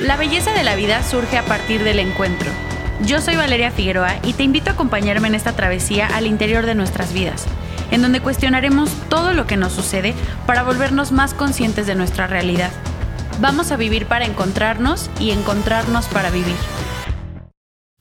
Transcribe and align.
La 0.00 0.16
belleza 0.16 0.52
de 0.52 0.62
la 0.62 0.76
vida 0.76 1.02
surge 1.02 1.38
a 1.38 1.44
partir 1.44 1.82
del 1.82 1.98
encuentro. 1.98 2.50
Yo 3.06 3.22
soy 3.22 3.36
Valeria 3.36 3.70
Figueroa 3.70 4.16
y 4.22 4.34
te 4.34 4.42
invito 4.42 4.68
a 4.68 4.74
acompañarme 4.74 5.28
en 5.28 5.34
esta 5.34 5.52
travesía 5.52 6.06
al 6.06 6.26
interior 6.26 6.66
de 6.66 6.74
nuestras 6.74 7.14
vidas, 7.14 7.46
en 7.90 8.02
donde 8.02 8.20
cuestionaremos 8.20 8.90
todo 9.08 9.32
lo 9.32 9.46
que 9.46 9.56
nos 9.56 9.72
sucede 9.72 10.14
para 10.46 10.64
volvernos 10.64 11.12
más 11.12 11.32
conscientes 11.32 11.86
de 11.86 11.94
nuestra 11.94 12.26
realidad. 12.26 12.70
Vamos 13.40 13.72
a 13.72 13.76
vivir 13.76 14.04
para 14.04 14.26
encontrarnos 14.26 15.10
y 15.18 15.30
encontrarnos 15.30 16.06
para 16.08 16.28
vivir. 16.28 16.56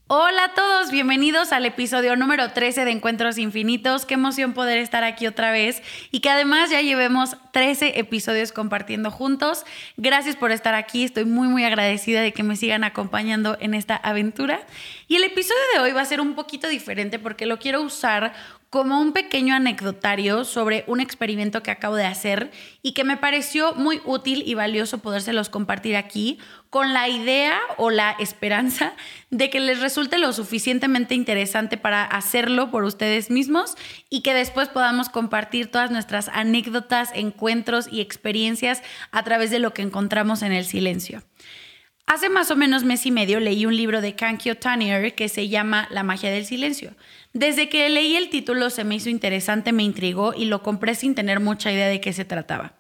Hola 0.08 0.44
a 0.44 0.54
todos, 0.54 0.92
bienvenidos 0.92 1.52
al 1.52 1.66
episodio 1.66 2.16
número 2.16 2.52
13 2.52 2.86
de 2.86 2.92
Encuentros 2.92 3.40
Infinitos. 3.40 4.06
Qué 4.06 4.14
emoción 4.14 4.54
poder 4.54 4.78
estar 4.78 5.04
aquí 5.04 5.26
otra 5.26 5.50
vez 5.50 5.82
y 6.12 6.20
que 6.20 6.30
además 6.30 6.70
ya 6.70 6.80
llevemos 6.82 7.38
13 7.54 7.98
episodios 7.98 8.52
compartiendo 8.52 9.10
juntos. 9.10 9.66
Gracias 9.98 10.36
por 10.36 10.52
estar 10.52 10.76
aquí, 10.76 11.06
estoy 11.06 11.26
muy 11.26 11.48
muy 11.48 11.64
agradecida 11.64 12.22
de 12.22 12.34
que 12.34 12.44
me 12.44 12.56
sigan 12.56 12.84
acompañando 12.84 13.58
en 13.60 13.74
esta 13.74 13.96
aventura. 13.96 14.68
Y 15.08 15.16
el 15.16 15.24
episodio 15.24 15.64
de 15.74 15.80
hoy 15.80 15.92
va 15.92 16.02
a 16.02 16.06
ser 16.06 16.22
un 16.22 16.36
poquito 16.36 16.68
diferente 16.68 17.18
porque 17.18 17.48
lo 17.48 17.58
quiero 17.58 17.82
usar 17.82 18.36
como 18.70 19.00
un 19.00 19.14
pequeño 19.14 19.56
anecdotario 19.56 20.44
sobre 20.44 20.84
un 20.88 21.00
experimento 21.00 21.64
que 21.64 21.72
acabo 21.72 21.96
de 21.96 22.06
hacer 22.06 22.52
y 22.82 22.94
que 22.94 23.04
me 23.04 23.18
pareció 23.18 23.74
muy 23.74 24.02
útil 24.06 24.44
y 24.46 24.54
valioso 24.54 24.98
podérselos 24.98 25.50
compartir 25.50 25.96
aquí 25.96 26.40
con 26.70 26.92
la 26.94 27.08
idea 27.08 27.58
o 27.78 27.90
la 27.90 28.12
esperanza 28.20 28.94
de 29.30 29.50
que 29.50 29.60
les 29.60 29.80
resulte 29.80 30.18
lo 30.18 30.34
suficientemente 30.34 31.16
interesante 31.16 31.78
para 31.78 32.04
hacerlo 32.04 32.70
por 32.70 32.84
ustedes 32.84 33.30
mismos 33.30 33.76
y 34.10 34.22
que 34.22 34.34
después 34.34 34.68
podamos 34.68 35.10
compartir 35.10 35.72
todas 35.72 35.92
nuestras 35.92 36.28
anécdotas, 36.30 37.12
encuentros 37.14 37.88
y 37.90 38.02
experiencias 38.02 38.84
a 39.12 39.24
través 39.24 39.52
de 39.52 39.60
lo 39.60 39.74
que 39.74 39.84
encontramos 39.84 40.42
en 40.42 40.52
el 40.52 40.66
silencio. 40.66 41.24
Hace 42.08 42.30
más 42.30 42.52
o 42.52 42.56
menos 42.56 42.84
mes 42.84 43.04
y 43.08 43.12
medio 43.12 43.40
leí 43.40 43.66
un 43.66 43.76
libro 43.76 44.00
de 44.00 44.16
Kankyo 44.16 44.58
Tanier 44.58 45.16
que 45.16 45.28
se 45.28 45.50
llama 45.50 45.88
La 45.90 46.04
magia 46.04 46.30
del 46.30 46.46
silencio. 46.46 46.92
Desde 47.34 47.68
que 47.68 47.90
leí 47.90 48.16
el 48.16 48.30
título 48.30 48.70
se 48.70 48.84
me 48.84 48.94
hizo 48.94 49.10
interesante, 49.10 49.74
me 49.74 49.82
intrigó 49.82 50.36
y 50.36 50.46
lo 50.46 50.62
compré 50.62 50.94
sin 50.94 51.16
tener 51.16 51.40
mucha 51.40 51.72
idea 51.72 51.88
de 51.88 52.00
qué 52.00 52.14
se 52.14 52.24
trataba. 52.24 52.74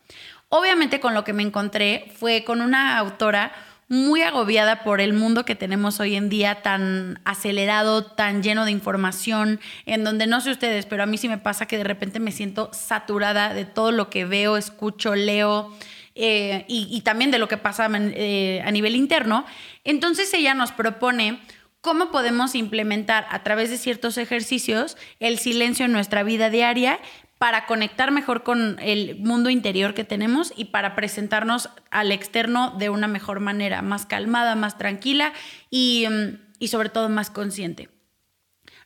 Obviamente 0.49 0.99
con 0.99 1.15
lo 1.15 1.23
que 1.23 1.33
me 1.33 1.41
encontré 1.41 2.11
fue 2.15 2.43
con 2.43 2.61
una 2.61 2.99
autora 2.99 3.51
muy 3.87 4.21
agobiada 4.21 4.83
por 4.83 5.01
el 5.01 5.13
mundo 5.13 5.43
que 5.43 5.55
tenemos 5.55 5.99
hoy 5.99 6.15
en 6.15 6.29
día, 6.29 6.61
tan 6.61 7.19
acelerado, 7.25 8.05
tan 8.05 8.43
lleno 8.43 8.63
de 8.65 8.71
información, 8.71 9.59
en 9.87 10.03
donde 10.03 10.27
no 10.27 10.39
sé 10.39 10.51
ustedes, 10.51 10.85
pero 10.85 11.01
a 11.01 11.07
mí 11.07 11.17
sí 11.17 11.27
me 11.27 11.39
pasa 11.39 11.65
que 11.65 11.77
de 11.77 11.83
repente 11.83 12.19
me 12.19 12.31
siento 12.31 12.69
saturada 12.73 13.55
de 13.55 13.65
todo 13.65 13.91
lo 13.91 14.11
que 14.11 14.25
veo, 14.25 14.55
escucho, 14.55 15.15
leo 15.15 15.71
eh, 16.15 16.63
y, 16.69 17.01
también 17.01 17.29
de 17.29 17.39
lo 17.39 17.49
que 17.49 17.57
pasa 17.57 17.89
eh, 17.93 18.61
a 18.65 18.71
nivel 18.71 18.95
interno. 18.95 19.45
Entonces 19.83 20.33
ella 20.33 20.53
nos 20.53 20.71
propone 20.71 21.41
cómo 21.81 22.09
podemos 22.09 22.55
implementar 22.55 23.27
a 23.29 23.43
través 23.43 23.69
de 23.69 23.77
ciertos 23.77 24.17
ejercicios 24.17 24.97
el 25.19 25.37
silencio 25.37 25.85
en 25.85 25.91
nuestra 25.91 26.23
vida 26.23 26.49
diaria 26.49 26.99
para 27.37 27.65
conectar 27.65 28.11
mejor 28.11 28.43
con 28.43 28.77
el 28.79 29.17
mundo 29.17 29.49
interior 29.49 29.93
que 29.93 30.05
tenemos 30.05 30.53
y 30.55 30.65
para 30.65 30.95
presentarnos 30.95 31.69
al 31.91 32.11
externo 32.11 32.71
de 32.71 32.89
una 32.89 33.07
mejor 33.07 33.41
manera, 33.41 33.81
más 33.81 34.05
calmada, 34.05 34.55
más 34.55 34.77
tranquila 34.77 35.33
y, 35.69 36.05
mm, 36.09 36.39
y 36.59 36.69
sobre 36.69 36.89
todo 36.89 37.09
más 37.09 37.29
consciente. 37.29 37.89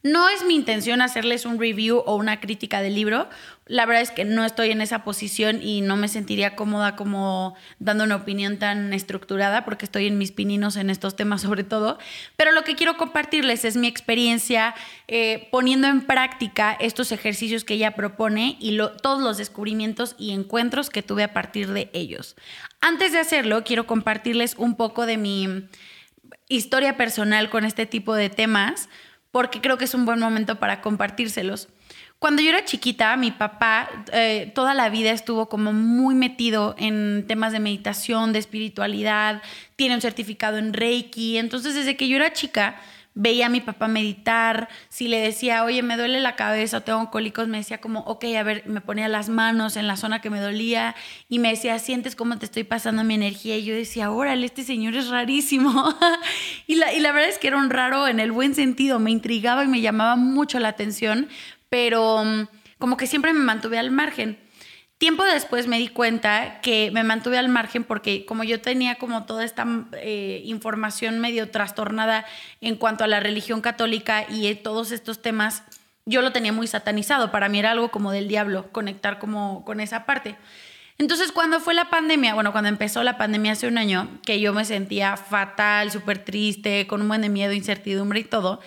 No 0.02 0.30
es 0.30 0.46
mi 0.46 0.56
intención 0.56 1.02
hacerles 1.02 1.46
un 1.46 1.60
review 1.60 2.04
o 2.06 2.16
una 2.16 2.40
crítica 2.40 2.82
del 2.82 2.96
libro. 2.96 3.28
La 3.66 3.86
verdad 3.86 4.02
es 4.02 4.12
que 4.12 4.24
no 4.24 4.46
estoy 4.46 4.72
en 4.72 4.80
esa 4.80 5.04
posición 5.04 5.62
y 5.62 5.82
no 5.82 5.98
me 5.98 6.08
sentiría 6.08 6.56
cómoda 6.56 6.96
como 6.96 7.54
dando 7.80 8.06
una 8.06 8.16
opinión 8.16 8.58
tan 8.60 8.94
estructurada 8.94 9.66
porque 9.66 9.84
estoy 9.84 10.08
en 10.08 10.18
mis 10.18 10.32
pininos 10.32 10.78
en 10.78 10.90
estos 10.90 11.18
temas 11.18 11.42
sobre 11.42 11.66
todo. 11.66 11.98
Pero 12.38 12.54
lo 12.54 12.64
que 12.64 12.76
quiero 12.76 12.96
compartirles 12.96 13.66
es 13.66 13.76
mi 13.76 13.88
experiencia 13.88 14.74
eh, 15.10 15.50
poniendo 15.52 15.90
en 15.90 16.06
práctica 16.06 16.78
estos 16.80 17.12
ejercicios 17.12 17.66
que 17.66 17.74
ella 17.74 17.96
propone 17.96 18.56
y 18.62 18.80
todos 19.04 19.22
los 19.22 19.38
descubrimientos 19.38 20.16
y 20.18 20.32
encuentros 20.32 20.90
que 20.90 21.04
tuve 21.04 21.24
a 21.24 21.34
partir 21.34 21.74
de 21.74 21.90
ellos. 21.92 22.38
Antes 22.80 23.12
de 23.12 23.20
hacerlo, 23.20 23.66
quiero 23.66 23.86
compartirles 23.86 24.56
un 24.58 24.78
poco 24.78 25.06
de 25.06 25.18
mi 25.18 25.68
historia 26.48 26.96
personal 26.96 27.50
con 27.50 27.66
este 27.66 27.86
tipo 27.86 28.16
de 28.16 28.30
temas 28.30 28.88
porque 29.32 29.62
creo 29.62 29.78
que 29.78 29.86
es 29.86 29.94
un 29.94 30.06
buen 30.06 30.20
momento 30.20 30.58
para 30.58 30.82
compartírselos. 30.82 31.70
Cuando 32.20 32.42
yo 32.42 32.50
era 32.50 32.66
chiquita, 32.66 33.16
mi 33.16 33.32
papá 33.32 33.90
eh, 34.12 34.52
toda 34.54 34.74
la 34.74 34.90
vida 34.90 35.12
estuvo 35.12 35.48
como 35.48 35.72
muy 35.72 36.16
metido 36.16 36.76
en 36.78 37.26
temas 37.28 37.54
de 37.54 37.60
meditación, 37.60 38.34
de 38.34 38.40
espiritualidad, 38.40 39.42
tiene 39.78 39.96
un 39.96 40.02
certificado 40.02 40.58
en 40.58 40.74
Reiki, 40.74 41.38
entonces 41.38 41.76
desde 41.76 41.96
que 41.96 42.10
yo 42.10 42.18
era 42.18 42.34
chica, 42.34 42.82
veía 43.16 43.48
a 43.48 43.50
mi 43.50 43.60
papá 43.60 43.88
meditar, 43.88 44.70
si 44.88 45.08
le 45.08 45.20
decía, 45.20 45.64
oye, 45.64 45.82
me 45.82 45.98
duele 45.98 46.20
la 46.20 46.36
cabeza, 46.36 46.82
tengo 46.82 47.10
cólicos, 47.12 47.48
me 47.48 47.58
decía 47.58 47.82
como, 47.82 48.02
ok, 48.02 48.26
a 48.38 48.44
ver, 48.44 48.64
me 48.66 48.82
ponía 48.82 49.08
las 49.08 49.30
manos 49.30 49.76
en 49.78 49.88
la 49.88 49.98
zona 49.98 50.22
que 50.22 50.30
me 50.30 50.40
dolía 50.40 50.96
y 51.28 51.40
me 51.40 51.50
decía, 51.50 51.78
sientes 51.80 52.16
cómo 52.16 52.38
te 52.38 52.46
estoy 52.46 52.64
pasando 52.64 53.04
mi 53.04 53.16
energía. 53.16 53.58
Y 53.58 53.66
yo 53.66 53.76
decía, 53.76 54.12
órale, 54.12 54.46
este 54.46 54.64
señor 54.64 54.96
es 54.96 55.10
rarísimo. 55.10 55.96
y, 56.68 56.76
la, 56.76 56.94
y 56.94 57.00
la 57.00 57.12
verdad 57.12 57.30
es 57.30 57.38
que 57.38 57.48
era 57.48 57.58
un 57.58 57.70
raro 57.70 58.08
en 58.08 58.20
el 58.20 58.32
buen 58.32 58.56
sentido, 58.56 59.00
me 59.00 59.12
intrigaba 59.12 59.64
y 59.64 59.68
me 59.68 59.82
llamaba 59.82 60.16
mucho 60.16 60.60
la 60.60 60.70
atención, 60.70 61.28
pero 61.70 62.24
mm, 62.24 62.48
como 62.78 62.96
que 62.96 63.08
siempre 63.08 63.34
me 63.34 63.40
mantuve 63.40 63.78
al 63.80 63.92
margen. 63.92 64.38
Tiempo 65.00 65.24
después 65.24 65.68
me 65.68 65.78
di 65.78 65.88
cuenta 65.88 66.60
que 66.60 66.92
me 66.92 67.06
mantuve 67.06 67.38
al 67.38 67.48
margen 67.48 67.86
porque 67.86 68.26
como 68.26 68.44
yo 68.44 68.60
tenía 68.60 68.96
como 68.96 69.26
toda 69.26 69.46
esta 69.46 69.66
eh, 69.94 70.42
información 70.44 71.20
medio 71.20 71.50
trastornada 71.50 72.26
en 72.60 72.76
cuanto 72.76 73.06
a 73.06 73.08
la 73.08 73.22
religión 73.22 73.62
católica 73.62 74.26
y 74.30 74.48
eh, 74.48 74.56
todos 74.56 74.92
estos 74.92 75.22
temas, 75.22 75.64
yo 76.06 76.22
lo 76.22 76.34
tenía 76.34 76.52
muy 76.52 76.68
satanizado. 76.68 77.32
Para 77.32 77.48
mí 77.48 77.60
era 77.60 77.72
algo 77.72 77.92
como 77.92 78.12
del 78.12 78.28
diablo, 78.28 78.74
conectar 78.74 79.20
como 79.20 79.64
con 79.64 79.80
esa 79.80 80.06
parte. 80.06 80.36
Entonces 80.98 81.32
cuando 81.32 81.62
fue 81.62 81.74
la 81.74 81.90
pandemia, 81.90 82.34
bueno, 82.34 82.52
cuando 82.52 82.68
empezó 82.68 83.02
la 83.02 83.18
pandemia 83.18 83.54
hace 83.54 83.70
un 83.70 83.78
año, 83.78 84.20
que 84.26 84.42
yo 84.42 84.52
me 84.52 84.66
sentía 84.66 85.16
fatal, 85.16 85.92
súper 85.92 86.26
triste, 86.26 86.88
con 86.88 87.02
un 87.02 87.08
buen 87.08 87.22
de 87.22 87.30
miedo, 87.30 87.54
incertidumbre 87.54 88.20
y 88.20 88.26
todo, 88.26 88.60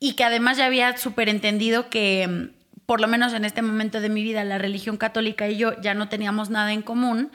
y 0.00 0.14
que 0.14 0.24
además 0.24 0.56
ya 0.56 0.66
había 0.66 0.96
súper 0.96 1.28
entendido 1.28 1.90
que 1.90 2.55
por 2.86 3.00
lo 3.00 3.08
menos 3.08 3.34
en 3.34 3.44
este 3.44 3.62
momento 3.62 4.00
de 4.00 4.08
mi 4.08 4.22
vida, 4.22 4.44
la 4.44 4.58
religión 4.58 4.96
católica 4.96 5.48
y 5.48 5.56
yo 5.56 5.80
ya 5.80 5.94
no 5.94 6.08
teníamos 6.08 6.50
nada 6.50 6.72
en 6.72 6.82
común, 6.82 7.30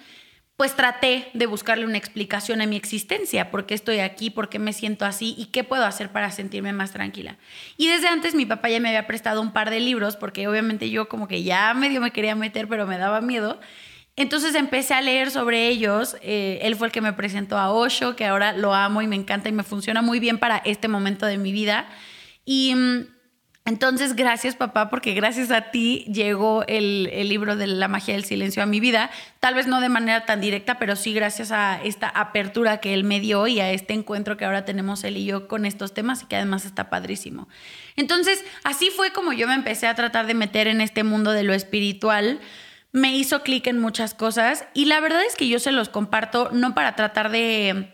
pues 0.56 0.76
traté 0.76 1.30
de 1.34 1.48
buscarle 1.48 1.86
una 1.86 1.98
explicación 1.98 2.62
a 2.62 2.68
mi 2.68 2.76
existencia, 2.76 3.50
por 3.50 3.66
qué 3.66 3.74
estoy 3.74 4.00
aquí, 4.00 4.30
por 4.30 4.48
qué 4.48 4.60
me 4.60 4.74
siento 4.74 5.06
así 5.06 5.34
y 5.38 5.48
qué 5.48 5.64
puedo 5.64 5.86
hacer 5.86 6.12
para 6.12 6.30
sentirme 6.30 6.72
más 6.72 6.92
tranquila. 6.92 7.38
Y 7.78 7.88
desde 7.88 8.08
antes 8.08 8.36
mi 8.36 8.46
papá 8.46 8.70
ya 8.70 8.80
me 8.80 8.90
había 8.90 9.08
prestado 9.08 9.42
un 9.42 9.54
par 9.54 9.72
de 9.72 9.80
libros, 9.80 10.18
porque 10.18 10.48
obviamente 10.48 10.90
yo 10.92 11.10
como 11.10 11.28
que 11.28 11.42
ya 11.42 11.74
medio 11.74 12.00
me 12.00 12.12
quería 12.12 12.36
meter, 12.36 12.68
pero 12.68 12.86
me 12.86 13.00
daba 13.00 13.22
miedo. 13.22 13.60
Entonces 14.16 14.54
empecé 14.54 14.94
a 14.94 15.02
leer 15.02 15.32
sobre 15.32 15.68
ellos. 15.68 16.16
Eh, 16.22 16.60
él 16.62 16.76
fue 16.76 16.88
el 16.88 16.94
que 16.94 17.02
me 17.02 17.14
presentó 17.14 17.58
a 17.58 17.72
Osho, 17.72 18.16
que 18.16 18.26
ahora 18.26 18.54
lo 18.54 18.74
amo 18.76 19.02
y 19.02 19.08
me 19.08 19.16
encanta 19.16 19.50
y 19.50 19.54
me 19.54 19.64
funciona 19.64 20.04
muy 20.04 20.20
bien 20.20 20.38
para 20.38 20.58
este 20.58 20.88
momento 20.88 21.26
de 21.26 21.40
mi 21.40 21.52
vida. 21.52 21.88
Y 22.46 22.76
mm, 22.76 23.08
entonces, 23.64 24.16
gracias 24.16 24.56
papá, 24.56 24.90
porque 24.90 25.14
gracias 25.14 25.52
a 25.52 25.70
ti 25.70 26.04
llegó 26.12 26.64
el, 26.68 27.04
libro 27.30 27.56
de 27.56 27.68
la 27.68 27.88
magia 27.88 28.16
del 28.16 28.26
silencio 28.26 28.64
a 28.64 28.66
mi 28.66 28.80
vida. 28.80 29.12
Tal 29.40 29.54
vez 29.54 29.68
no 29.68 29.82
de 29.82 29.90
manera 29.90 30.26
tan 30.26 30.42
directa, 30.42 30.80
pero 30.80 30.96
sí 30.96 31.14
gracias 31.14 31.52
a 31.52 31.80
esta 31.84 32.10
apertura 32.10 32.80
que 32.80 32.96
él 32.96 33.04
me 33.04 33.20
dio 33.20 33.46
y 33.46 33.60
a 33.60 33.72
este 33.72 33.94
encuentro 33.94 34.36
que 34.36 34.46
ahora 34.46 34.66
tenemos 34.66 35.04
él 35.04 35.18
y 35.18 35.26
yo 35.26 35.48
con 35.48 35.68
estos 35.68 35.94
temas 35.94 36.24
y 36.24 36.26
que 36.26 36.38
además 36.38 36.66
está 36.66 36.90
padrísimo. 36.90 37.48
Entonces, 37.96 38.44
así 38.64 38.90
fue 38.90 39.14
como 39.14 39.32
yo 39.32 39.48
me 39.48 39.54
empecé 39.54 39.86
a 39.86 39.94
tratar 39.94 40.26
de 40.26 40.34
meter 40.34 40.68
en 40.68 40.82
este 40.82 41.04
mundo 41.04 41.32
de 41.32 41.44
lo 41.44 41.54
espiritual. 41.54 42.40
Me 42.92 43.16
hizo 43.16 43.44
clic 43.44 43.68
en 43.68 43.80
muchas 43.80 44.16
cosas 44.16 44.66
y 44.74 44.86
la 44.86 45.00
verdad 45.00 45.24
es 45.24 45.36
que 45.36 45.48
yo 45.48 45.60
se 45.60 45.72
los 45.72 45.88
comparto 45.88 46.50
no 46.52 46.74
para 46.74 46.96
tratar 46.96 47.30
de 47.30 47.94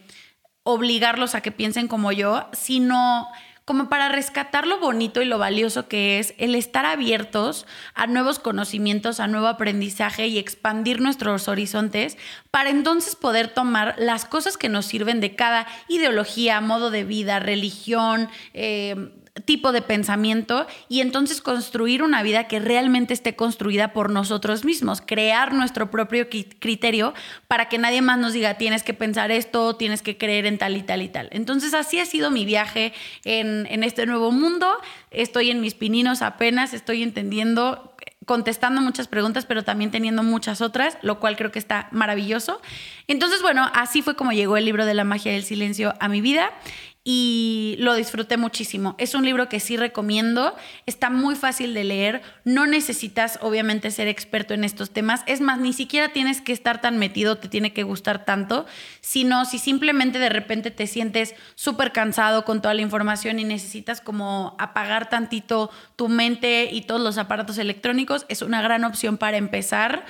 obligarlos 0.64 1.36
a 1.36 1.42
que 1.42 1.52
piensen 1.52 1.90
como 1.90 2.14
yo, 2.14 2.50
sino 2.54 3.28
como 3.68 3.90
para 3.90 4.08
rescatar 4.08 4.66
lo 4.66 4.80
bonito 4.80 5.22
y 5.22 5.26
lo 5.26 5.40
valioso 5.40 5.90
que 5.90 6.20
es 6.20 6.34
el 6.38 6.56
estar 6.56 6.86
abiertos 6.86 7.66
a 7.96 8.08
nuevos 8.08 8.40
conocimientos, 8.40 9.20
a 9.20 9.28
nuevo 9.28 9.48
aprendizaje 9.48 10.28
y 10.28 10.38
expandir 10.38 11.02
nuestros 11.02 11.50
horizontes 11.50 12.18
para 12.50 12.70
entonces 12.70 13.18
poder 13.18 13.50
tomar 13.50 13.96
las 13.98 14.24
cosas 14.24 14.56
que 14.56 14.70
nos 14.70 14.86
sirven 14.86 15.20
de 15.20 15.36
cada 15.36 15.68
ideología, 15.90 16.62
modo 16.62 16.92
de 16.92 17.04
vida, 17.04 17.42
religión, 17.42 18.30
eh, 18.54 19.12
tipo 19.46 19.72
de 19.72 19.82
pensamiento 19.82 20.68
y 20.90 21.02
entonces 21.02 21.42
construir 21.42 22.04
una 22.04 22.24
vida 22.24 22.48
que 22.48 22.60
realmente 22.60 23.14
esté 23.14 23.36
construida 23.36 23.94
por 23.94 24.10
nosotros 24.10 24.66
mismos, 24.66 25.02
crear 25.02 25.54
nuestro 25.54 25.92
propio 25.92 26.28
criterio 26.30 27.14
para 27.48 27.70
que 27.70 27.78
nadie 27.78 28.02
más 28.02 28.18
nos 28.18 28.34
diga 28.34 28.56
tienes 28.56 28.84
que 28.84 28.94
pensar 28.94 29.32
esto, 29.32 29.76
tienes 29.76 30.02
que 30.02 30.18
creer 30.18 30.46
en 30.46 30.58
tal 30.58 30.78
y 30.78 30.84
tal 30.84 31.02
y 31.02 31.10
tal. 31.10 31.30
Entonces 31.32 31.74
así 31.74 32.00
ha 32.00 32.06
sido 32.06 32.32
mi 32.32 32.46
viaje 32.46 32.94
en, 33.24 33.66
en 33.68 33.84
este 33.84 34.06
nuevo 34.06 34.32
mundo, 34.32 34.72
estoy 35.12 35.52
en 35.52 35.62
mis 35.62 35.74
pininos 35.74 36.22
apenas, 36.22 36.74
estoy 36.74 37.04
entendiendo 37.04 37.94
contestando 38.28 38.82
muchas 38.82 39.08
preguntas, 39.08 39.46
pero 39.46 39.64
también 39.64 39.90
teniendo 39.90 40.22
muchas 40.22 40.60
otras, 40.60 40.98
lo 41.02 41.18
cual 41.18 41.38
creo 41.38 41.50
que 41.50 41.60
está 41.60 41.88
maravilloso. 41.92 42.62
Entonces, 43.08 43.42
bueno, 43.42 43.72
así 43.74 44.02
fue 44.02 44.18
como 44.18 44.34
llegó 44.34 44.58
el 44.58 44.66
libro 44.66 44.86
de 44.86 44.94
la 44.94 45.06
magia 45.06 45.32
del 45.32 45.44
silencio 45.44 45.94
a 46.02 46.10
mi 46.10 46.20
vida 46.20 46.52
y 47.10 47.78
lo 47.80 47.96
disfruté 47.96 48.36
muchísimo. 48.36 48.94
Es 48.98 49.16
un 49.16 49.24
libro 49.24 49.48
que 49.48 49.62
sí 49.62 49.78
recomiendo, 49.78 50.54
está 50.86 51.10
muy 51.10 51.36
fácil 51.36 51.74
de 51.74 51.86
leer, 51.86 52.22
no 52.44 52.66
necesitas 52.66 53.40
obviamente 53.42 53.92
ser 53.92 54.10
experto 54.10 54.54
en 54.54 54.66
estos 54.66 54.92
temas, 54.92 55.22
es 55.26 55.40
más, 55.40 55.58
ni 55.58 55.72
siquiera 55.72 56.10
tienes 56.10 56.42
que 56.42 56.52
estar 56.52 56.82
tan 56.82 56.98
metido, 56.98 57.38
te 57.38 57.48
tiene 57.48 57.72
que 57.72 57.84
gustar 57.84 58.26
tanto, 58.26 58.66
sino 59.00 59.46
si 59.46 59.58
simplemente 59.58 60.20
de 60.20 60.28
repente 60.28 60.70
te 60.70 60.86
sientes 60.86 61.34
súper 61.56 61.94
cansado 61.94 62.44
con 62.44 62.62
toda 62.62 62.74
la 62.74 62.82
información 62.82 63.40
y 63.40 63.46
necesitas 63.46 64.02
como 64.02 64.58
apagar 64.60 65.10
tantito 65.10 65.72
tu 65.96 66.10
mente 66.10 66.68
y 66.70 66.82
todos 66.82 67.00
los 67.00 67.18
aparatos 67.18 67.58
electrónicos, 67.58 68.26
es 68.28 68.42
una 68.42 68.62
gran 68.62 68.84
opción 68.84 69.16
para 69.16 69.38
empezar 69.38 70.04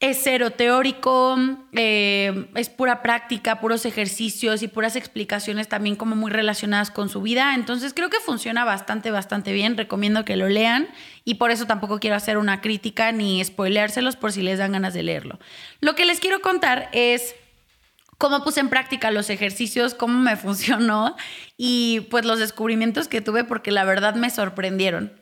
es 0.00 0.20
cero 0.22 0.52
teórico, 0.52 1.36
eh, 1.72 2.48
es 2.54 2.68
pura 2.68 3.02
práctica, 3.02 3.60
puros 3.60 3.84
ejercicios 3.84 4.62
y 4.62 4.68
puras 4.68 4.94
explicaciones 4.94 5.66
también 5.66 5.96
como 5.96 6.14
muy 6.14 6.30
relacionadas 6.30 6.92
con 6.92 7.08
su 7.08 7.20
vida. 7.20 7.54
Entonces 7.54 7.94
creo 7.94 8.08
que 8.08 8.20
funciona 8.20 8.64
bastante, 8.64 9.10
bastante 9.10 9.52
bien. 9.52 9.76
Recomiendo 9.76 10.24
que 10.24 10.36
lo 10.36 10.48
lean 10.48 10.88
y 11.24 11.34
por 11.34 11.50
eso 11.50 11.66
tampoco 11.66 11.98
quiero 11.98 12.14
hacer 12.14 12.38
una 12.38 12.60
crítica 12.60 13.10
ni 13.10 13.44
spoileárselos 13.44 14.14
por 14.14 14.30
si 14.30 14.42
les 14.42 14.58
dan 14.58 14.72
ganas 14.72 14.94
de 14.94 15.02
leerlo. 15.02 15.40
Lo 15.80 15.96
que 15.96 16.04
les 16.04 16.20
quiero 16.20 16.40
contar 16.40 16.90
es 16.92 17.34
cómo 18.18 18.44
puse 18.44 18.60
en 18.60 18.68
práctica 18.68 19.10
los 19.10 19.30
ejercicios, 19.30 19.94
cómo 19.94 20.20
me 20.20 20.36
funcionó 20.36 21.16
y 21.56 22.06
pues 22.08 22.24
los 22.24 22.38
descubrimientos 22.38 23.08
que 23.08 23.20
tuve 23.20 23.42
porque 23.42 23.72
la 23.72 23.82
verdad 23.82 24.14
me 24.14 24.30
sorprendieron. 24.30 25.12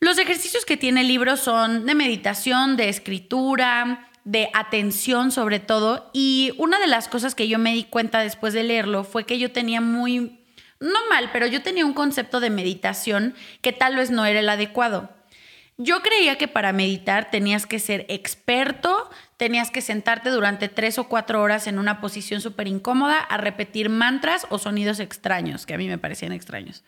Los 0.00 0.18
ejercicios 0.18 0.64
que 0.64 0.76
tiene 0.76 1.00
el 1.00 1.08
libro 1.08 1.36
son 1.36 1.84
de 1.84 1.94
meditación, 1.96 2.76
de 2.76 2.88
escritura, 2.88 4.08
de 4.24 4.48
atención 4.54 5.32
sobre 5.32 5.58
todo. 5.58 6.10
Y 6.12 6.52
una 6.56 6.78
de 6.78 6.86
las 6.86 7.08
cosas 7.08 7.34
que 7.34 7.48
yo 7.48 7.58
me 7.58 7.72
di 7.72 7.84
cuenta 7.84 8.20
después 8.20 8.52
de 8.52 8.62
leerlo 8.62 9.02
fue 9.02 9.26
que 9.26 9.38
yo 9.38 9.50
tenía 9.50 9.80
muy, 9.80 10.40
no 10.78 10.98
mal, 11.10 11.30
pero 11.32 11.46
yo 11.46 11.62
tenía 11.62 11.84
un 11.84 11.94
concepto 11.94 12.38
de 12.38 12.50
meditación 12.50 13.34
que 13.60 13.72
tal 13.72 13.96
vez 13.96 14.10
no 14.10 14.24
era 14.24 14.38
el 14.38 14.48
adecuado. 14.48 15.10
Yo 15.78 16.02
creía 16.02 16.36
que 16.36 16.48
para 16.48 16.72
meditar 16.72 17.30
tenías 17.30 17.66
que 17.66 17.78
ser 17.78 18.04
experto, 18.08 19.10
tenías 19.36 19.70
que 19.70 19.80
sentarte 19.80 20.30
durante 20.30 20.68
tres 20.68 20.98
o 20.98 21.08
cuatro 21.08 21.40
horas 21.40 21.66
en 21.66 21.78
una 21.78 22.00
posición 22.00 22.40
súper 22.40 22.66
incómoda 22.66 23.18
a 23.18 23.36
repetir 23.36 23.88
mantras 23.88 24.46
o 24.50 24.58
sonidos 24.58 25.00
extraños, 25.00 25.66
que 25.66 25.74
a 25.74 25.78
mí 25.78 25.88
me 25.88 25.98
parecían 25.98 26.32
extraños. 26.32 26.82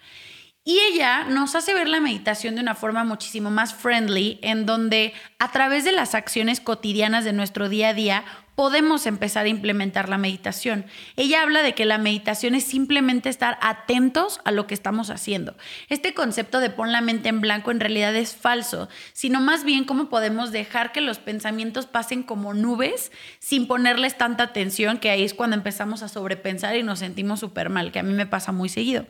Y 0.62 0.78
ella 0.92 1.24
nos 1.24 1.54
hace 1.54 1.72
ver 1.72 1.88
la 1.88 2.00
meditación 2.00 2.54
de 2.54 2.60
una 2.60 2.74
forma 2.74 3.02
muchísimo 3.02 3.50
más 3.50 3.72
friendly, 3.72 4.38
en 4.42 4.66
donde 4.66 5.14
a 5.38 5.50
través 5.52 5.84
de 5.84 5.92
las 5.92 6.14
acciones 6.14 6.60
cotidianas 6.60 7.24
de 7.24 7.32
nuestro 7.32 7.70
día 7.70 7.88
a 7.88 7.94
día 7.94 8.24
podemos 8.60 9.06
empezar 9.06 9.46
a 9.46 9.48
implementar 9.48 10.10
la 10.10 10.18
meditación. 10.18 10.84
Ella 11.16 11.40
habla 11.40 11.62
de 11.62 11.74
que 11.74 11.86
la 11.86 11.96
meditación 11.96 12.54
es 12.54 12.64
simplemente 12.64 13.30
estar 13.30 13.56
atentos 13.62 14.38
a 14.44 14.52
lo 14.52 14.66
que 14.66 14.74
estamos 14.74 15.08
haciendo. 15.08 15.56
Este 15.88 16.12
concepto 16.12 16.60
de 16.60 16.68
pon 16.68 16.92
la 16.92 17.00
mente 17.00 17.30
en 17.30 17.40
blanco 17.40 17.70
en 17.70 17.80
realidad 17.80 18.14
es 18.14 18.36
falso, 18.36 18.90
sino 19.14 19.40
más 19.40 19.64
bien 19.64 19.84
cómo 19.84 20.10
podemos 20.10 20.52
dejar 20.52 20.92
que 20.92 21.00
los 21.00 21.18
pensamientos 21.18 21.86
pasen 21.86 22.22
como 22.22 22.52
nubes 22.52 23.12
sin 23.38 23.66
ponerles 23.66 24.18
tanta 24.18 24.44
atención, 24.44 24.98
que 24.98 25.08
ahí 25.08 25.22
es 25.22 25.32
cuando 25.32 25.56
empezamos 25.56 26.02
a 26.02 26.08
sobrepensar 26.08 26.76
y 26.76 26.82
nos 26.82 26.98
sentimos 26.98 27.40
súper 27.40 27.70
mal, 27.70 27.92
que 27.92 28.00
a 28.00 28.02
mí 28.02 28.12
me 28.12 28.26
pasa 28.26 28.52
muy 28.52 28.68
seguido. 28.68 29.06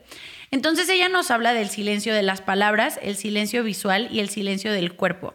Entonces 0.51 0.89
ella 0.89 1.09
nos 1.09 1.31
habla 1.31 1.53
del 1.53 1.69
silencio 1.69 2.13
de 2.13 2.23
las 2.23 2.41
palabras, 2.41 2.99
el 3.01 3.15
silencio 3.15 3.63
visual 3.63 4.09
y 4.11 4.19
el 4.19 4.29
silencio 4.29 4.71
del 4.73 4.93
cuerpo 4.93 5.33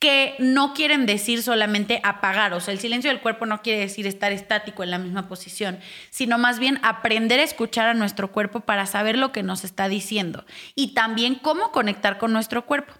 que 0.00 0.34
no 0.38 0.72
quieren 0.72 1.04
decir 1.04 1.42
solamente 1.42 2.00
apagar, 2.02 2.54
o 2.54 2.60
sea, 2.60 2.72
el 2.72 2.80
silencio 2.80 3.10
del 3.10 3.20
cuerpo 3.20 3.44
no 3.44 3.60
quiere 3.60 3.80
decir 3.80 4.06
estar 4.06 4.32
estático 4.32 4.82
en 4.82 4.90
la 4.90 4.98
misma 4.98 5.28
posición, 5.28 5.78
sino 6.08 6.38
más 6.38 6.58
bien 6.58 6.80
aprender 6.82 7.38
a 7.38 7.42
escuchar 7.42 7.86
a 7.86 7.92
nuestro 7.92 8.32
cuerpo 8.32 8.60
para 8.60 8.86
saber 8.86 9.18
lo 9.18 9.30
que 9.30 9.42
nos 9.42 9.62
está 9.62 9.90
diciendo 9.90 10.46
y 10.74 10.94
también 10.94 11.34
cómo 11.34 11.70
conectar 11.70 12.16
con 12.16 12.32
nuestro 12.32 12.64
cuerpo 12.64 12.94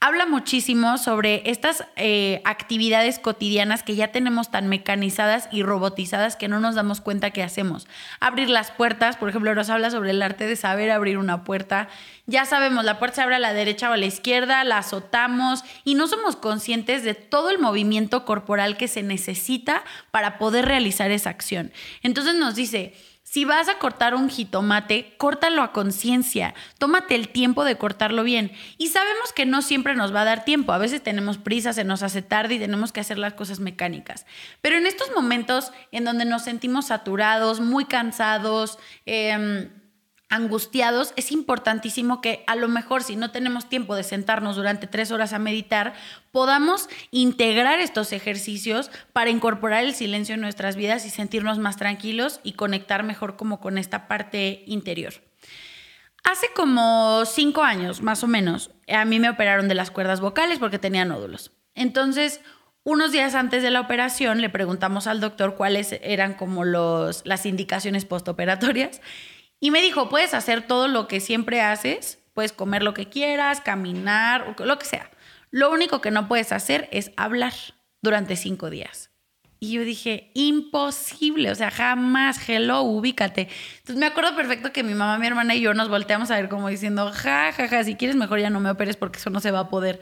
habla 0.00 0.24
muchísimo 0.24 0.96
sobre 0.96 1.42
estas 1.50 1.84
eh, 1.96 2.40
actividades 2.46 3.18
cotidianas 3.18 3.82
que 3.82 3.96
ya 3.96 4.08
tenemos 4.08 4.50
tan 4.50 4.66
mecanizadas 4.66 5.46
y 5.52 5.62
robotizadas 5.62 6.36
que 6.36 6.48
no 6.48 6.58
nos 6.58 6.74
damos 6.74 7.02
cuenta 7.02 7.32
que 7.32 7.42
hacemos. 7.42 7.86
Abrir 8.18 8.48
las 8.48 8.70
puertas, 8.70 9.18
por 9.18 9.28
ejemplo, 9.28 9.54
nos 9.54 9.68
habla 9.68 9.90
sobre 9.90 10.12
el 10.12 10.22
arte 10.22 10.46
de 10.46 10.56
saber 10.56 10.90
abrir 10.90 11.18
una 11.18 11.44
puerta. 11.44 11.88
Ya 12.26 12.46
sabemos, 12.46 12.82
la 12.84 12.98
puerta 12.98 13.16
se 13.16 13.22
abre 13.22 13.34
a 13.34 13.40
la 13.40 13.52
derecha 13.52 13.90
o 13.90 13.92
a 13.92 13.98
la 13.98 14.06
izquierda, 14.06 14.64
la 14.64 14.78
azotamos 14.78 15.64
y 15.84 15.94
no 15.94 16.08
somos 16.08 16.34
conscientes 16.34 17.04
de 17.04 17.14
todo 17.14 17.50
el 17.50 17.58
movimiento 17.58 18.24
corporal 18.24 18.78
que 18.78 18.88
se 18.88 19.02
necesita 19.02 19.84
para 20.10 20.38
poder 20.38 20.64
realizar 20.64 21.10
esa 21.10 21.28
acción. 21.28 21.72
Entonces 22.02 22.36
nos 22.36 22.54
dice, 22.54 22.94
si 23.30 23.44
vas 23.44 23.68
a 23.68 23.78
cortar 23.78 24.16
un 24.16 24.28
jitomate, 24.28 25.14
córtalo 25.16 25.62
a 25.62 25.70
conciencia, 25.70 26.52
tómate 26.78 27.14
el 27.14 27.28
tiempo 27.28 27.62
de 27.62 27.78
cortarlo 27.78 28.24
bien. 28.24 28.50
Y 28.76 28.88
sabemos 28.88 29.32
que 29.32 29.46
no 29.46 29.62
siempre 29.62 29.94
nos 29.94 30.12
va 30.12 30.22
a 30.22 30.24
dar 30.24 30.44
tiempo, 30.44 30.72
a 30.72 30.78
veces 30.78 31.00
tenemos 31.00 31.38
prisa, 31.38 31.72
se 31.72 31.84
nos 31.84 32.02
hace 32.02 32.22
tarde 32.22 32.56
y 32.56 32.58
tenemos 32.58 32.90
que 32.90 32.98
hacer 32.98 33.18
las 33.18 33.34
cosas 33.34 33.60
mecánicas. 33.60 34.26
Pero 34.60 34.78
en 34.78 34.84
estos 34.84 35.12
momentos 35.14 35.70
en 35.92 36.02
donde 36.02 36.24
nos 36.24 36.42
sentimos 36.42 36.88
saturados, 36.88 37.60
muy 37.60 37.84
cansados, 37.84 38.80
eh, 39.06 39.70
angustiados, 40.30 41.12
es 41.16 41.32
importantísimo 41.32 42.20
que 42.20 42.44
a 42.46 42.54
lo 42.54 42.68
mejor 42.68 43.02
si 43.02 43.16
no 43.16 43.32
tenemos 43.32 43.68
tiempo 43.68 43.96
de 43.96 44.04
sentarnos 44.04 44.56
durante 44.56 44.86
tres 44.86 45.10
horas 45.10 45.32
a 45.32 45.40
meditar, 45.40 45.92
podamos 46.30 46.88
integrar 47.10 47.80
estos 47.80 48.12
ejercicios 48.12 48.90
para 49.12 49.30
incorporar 49.30 49.84
el 49.84 49.94
silencio 49.94 50.36
en 50.36 50.40
nuestras 50.40 50.76
vidas 50.76 51.04
y 51.04 51.10
sentirnos 51.10 51.58
más 51.58 51.76
tranquilos 51.76 52.40
y 52.44 52.52
conectar 52.52 53.02
mejor 53.02 53.36
como 53.36 53.60
con 53.60 53.76
esta 53.76 54.06
parte 54.06 54.62
interior. 54.66 55.14
Hace 56.22 56.46
como 56.54 57.24
cinco 57.26 57.62
años, 57.62 58.02
más 58.02 58.22
o 58.22 58.28
menos, 58.28 58.70
a 58.88 59.04
mí 59.04 59.18
me 59.18 59.30
operaron 59.30 59.68
de 59.68 59.74
las 59.74 59.90
cuerdas 59.90 60.20
vocales 60.20 60.60
porque 60.60 60.78
tenía 60.78 61.04
nódulos. 61.04 61.50
Entonces, 61.74 62.40
unos 62.84 63.10
días 63.10 63.34
antes 63.34 63.62
de 63.62 63.70
la 63.70 63.80
operación 63.80 64.40
le 64.40 64.48
preguntamos 64.48 65.06
al 65.06 65.20
doctor 65.20 65.56
cuáles 65.56 65.98
eran 66.02 66.34
como 66.34 66.64
las 66.64 67.46
indicaciones 67.46 68.04
postoperatorias 68.04 69.00
y 69.60 69.70
me 69.70 69.82
dijo, 69.82 70.08
puedes 70.08 70.34
hacer 70.34 70.66
todo 70.66 70.88
lo 70.88 71.06
que 71.06 71.20
siempre 71.20 71.60
haces, 71.60 72.18
puedes 72.32 72.52
comer 72.52 72.82
lo 72.82 72.94
que 72.94 73.08
quieras, 73.08 73.60
caminar, 73.60 74.56
lo 74.58 74.78
que 74.78 74.86
sea. 74.86 75.10
Lo 75.50 75.70
único 75.70 76.00
que 76.00 76.10
no 76.10 76.26
puedes 76.28 76.50
hacer 76.52 76.88
es 76.90 77.12
hablar 77.16 77.52
durante 78.00 78.36
cinco 78.36 78.70
días. 78.70 79.10
Y 79.62 79.72
yo 79.72 79.84
dije, 79.84 80.30
imposible, 80.32 81.50
o 81.50 81.54
sea, 81.54 81.70
jamás, 81.70 82.48
hello, 82.48 82.80
ubícate. 82.80 83.48
Entonces 83.80 83.96
me 83.96 84.06
acuerdo 84.06 84.34
perfecto 84.34 84.72
que 84.72 84.82
mi 84.82 84.94
mamá, 84.94 85.18
mi 85.18 85.26
hermana 85.26 85.54
y 85.54 85.60
yo 85.60 85.74
nos 85.74 85.90
volteamos 85.90 86.30
a 86.30 86.36
ver 86.36 86.48
como 86.48 86.68
diciendo, 86.68 87.12
ja, 87.12 87.52
ja, 87.52 87.68
ja, 87.68 87.84
si 87.84 87.94
quieres 87.94 88.16
mejor 88.16 88.40
ya 88.40 88.48
no 88.48 88.60
me 88.60 88.70
operes 88.70 88.96
porque 88.96 89.18
eso 89.18 89.28
no 89.28 89.40
se 89.40 89.50
va 89.50 89.60
a 89.60 89.68
poder. 89.68 90.00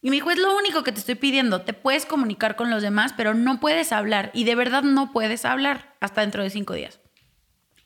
Y 0.00 0.08
me 0.08 0.16
dijo, 0.16 0.30
es 0.30 0.38
lo 0.38 0.56
único 0.56 0.82
que 0.84 0.92
te 0.92 1.00
estoy 1.00 1.16
pidiendo, 1.16 1.60
te 1.60 1.74
puedes 1.74 2.06
comunicar 2.06 2.56
con 2.56 2.70
los 2.70 2.82
demás, 2.82 3.12
pero 3.14 3.34
no 3.34 3.60
puedes 3.60 3.92
hablar. 3.92 4.30
Y 4.32 4.44
de 4.44 4.54
verdad 4.54 4.82
no 4.82 5.12
puedes 5.12 5.44
hablar 5.44 5.94
hasta 6.00 6.22
dentro 6.22 6.42
de 6.42 6.48
cinco 6.48 6.72
días. 6.72 7.00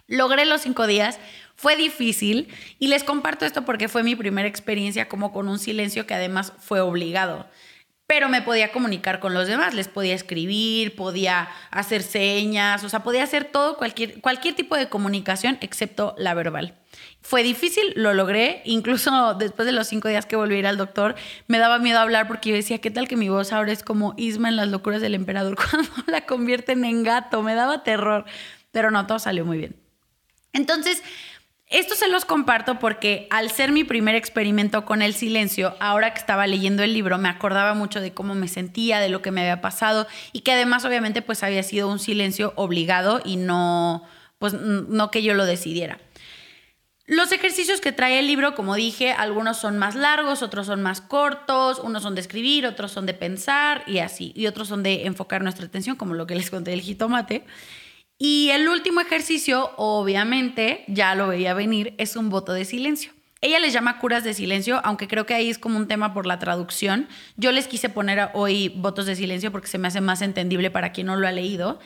Logré 0.08 0.46
los 0.46 0.62
cinco 0.62 0.86
días, 0.86 1.20
fue 1.54 1.76
difícil 1.76 2.48
y 2.78 2.88
les 2.88 3.04
comparto 3.04 3.44
esto 3.44 3.66
porque 3.66 3.88
fue 3.88 4.02
mi 4.02 4.16
primera 4.16 4.48
experiencia 4.48 5.06
como 5.06 5.32
con 5.32 5.48
un 5.48 5.58
silencio 5.58 6.06
que 6.06 6.14
además 6.14 6.54
fue 6.58 6.80
obligado. 6.80 7.46
Pero 8.06 8.30
me 8.30 8.40
podía 8.40 8.72
comunicar 8.72 9.20
con 9.20 9.34
los 9.34 9.46
demás, 9.46 9.74
les 9.74 9.86
podía 9.86 10.14
escribir, 10.14 10.96
podía 10.96 11.50
hacer 11.70 12.02
señas, 12.02 12.82
o 12.84 12.88
sea, 12.88 13.02
podía 13.02 13.22
hacer 13.22 13.44
todo, 13.44 13.76
cualquier, 13.76 14.22
cualquier 14.22 14.54
tipo 14.54 14.76
de 14.76 14.88
comunicación 14.88 15.58
excepto 15.60 16.14
la 16.16 16.32
verbal. 16.32 16.74
Fue 17.20 17.42
difícil, 17.42 17.92
lo 17.94 18.14
logré, 18.14 18.62
incluso 18.64 19.34
después 19.38 19.66
de 19.66 19.72
los 19.72 19.88
cinco 19.88 20.08
días 20.08 20.24
que 20.24 20.36
volví 20.36 20.54
a 20.54 20.58
ir 20.60 20.66
al 20.66 20.78
doctor, 20.78 21.16
me 21.48 21.58
daba 21.58 21.80
miedo 21.80 21.98
hablar 21.98 22.28
porque 22.28 22.48
yo 22.48 22.54
decía, 22.54 22.78
¿qué 22.78 22.90
tal 22.90 23.08
que 23.08 23.16
mi 23.16 23.28
voz 23.28 23.52
ahora 23.52 23.72
es 23.72 23.82
como 23.82 24.14
Isma 24.16 24.48
en 24.48 24.56
las 24.56 24.68
locuras 24.68 25.02
del 25.02 25.14
emperador 25.14 25.54
cuando 25.70 25.90
la 26.06 26.24
convierten 26.24 26.86
en 26.86 27.02
gato? 27.02 27.42
Me 27.42 27.54
daba 27.54 27.82
terror, 27.82 28.24
pero 28.70 28.90
no, 28.90 29.06
todo 29.06 29.18
salió 29.18 29.44
muy 29.44 29.58
bien. 29.58 29.87
Entonces, 30.58 31.02
esto 31.70 31.94
se 31.94 32.08
los 32.08 32.24
comparto 32.24 32.78
porque 32.78 33.28
al 33.30 33.50
ser 33.50 33.70
mi 33.70 33.84
primer 33.84 34.16
experimento 34.16 34.84
con 34.84 35.02
el 35.02 35.14
silencio, 35.14 35.76
ahora 35.78 36.12
que 36.12 36.18
estaba 36.18 36.46
leyendo 36.46 36.82
el 36.82 36.92
libro, 36.92 37.16
me 37.16 37.28
acordaba 37.28 37.74
mucho 37.74 38.00
de 38.00 38.12
cómo 38.12 38.34
me 38.34 38.48
sentía, 38.48 38.98
de 38.98 39.08
lo 39.08 39.22
que 39.22 39.30
me 39.30 39.42
había 39.42 39.60
pasado 39.60 40.08
y 40.32 40.40
que 40.40 40.52
además 40.52 40.84
obviamente 40.84 41.22
pues 41.22 41.42
había 41.42 41.62
sido 41.62 41.88
un 41.88 42.00
silencio 42.00 42.54
obligado 42.56 43.20
y 43.24 43.36
no, 43.36 44.02
pues 44.38 44.54
no 44.54 45.10
que 45.10 45.22
yo 45.22 45.34
lo 45.34 45.46
decidiera. 45.46 45.98
Los 47.06 47.32
ejercicios 47.32 47.80
que 47.80 47.92
trae 47.92 48.18
el 48.18 48.26
libro, 48.26 48.54
como 48.54 48.74
dije, 48.74 49.12
algunos 49.12 49.58
son 49.58 49.78
más 49.78 49.94
largos, 49.94 50.42
otros 50.42 50.66
son 50.66 50.82
más 50.82 51.00
cortos, 51.00 51.78
unos 51.78 52.02
son 52.02 52.14
de 52.14 52.20
escribir, 52.20 52.66
otros 52.66 52.92
son 52.92 53.06
de 53.06 53.14
pensar 53.14 53.84
y 53.86 53.98
así, 54.00 54.32
y 54.34 54.46
otros 54.46 54.68
son 54.68 54.82
de 54.82 55.06
enfocar 55.06 55.42
nuestra 55.42 55.66
atención, 55.66 55.96
como 55.96 56.14
lo 56.14 56.26
que 56.26 56.34
les 56.34 56.50
conté 56.50 56.72
del 56.72 56.82
jitomate. 56.82 57.46
Y 58.18 58.50
el 58.50 58.68
último 58.68 59.00
ejercicio, 59.00 59.70
obviamente, 59.76 60.84
ya 60.88 61.14
lo 61.14 61.28
veía 61.28 61.54
venir, 61.54 61.94
es 61.98 62.16
un 62.16 62.30
voto 62.30 62.52
de 62.52 62.64
silencio. 62.64 63.12
ella 63.40 63.60
les 63.60 63.72
llama 63.72 64.00
curas 64.00 64.24
de 64.24 64.34
silencio, 64.34 64.80
aunque 64.82 65.06
creo 65.06 65.24
que 65.24 65.34
ahí 65.34 65.48
es 65.48 65.58
como 65.58 65.76
un 65.76 65.86
tema 65.86 66.12
por 66.12 66.26
la 66.26 66.40
traducción. 66.40 67.06
Yo 67.36 67.52
les 67.52 67.68
quise 67.68 67.88
poner 67.88 68.30
hoy 68.34 68.70
votos 68.70 69.06
de 69.06 69.14
silencio 69.14 69.52
porque 69.52 69.68
se 69.68 69.78
me 69.78 69.86
hace 69.86 70.00
más 70.00 70.22
entendible 70.22 70.72
para 70.72 70.90
quien 70.90 71.06
no 71.06 71.14
lo 71.14 71.28
ha 71.28 71.32
leído. 71.32 71.78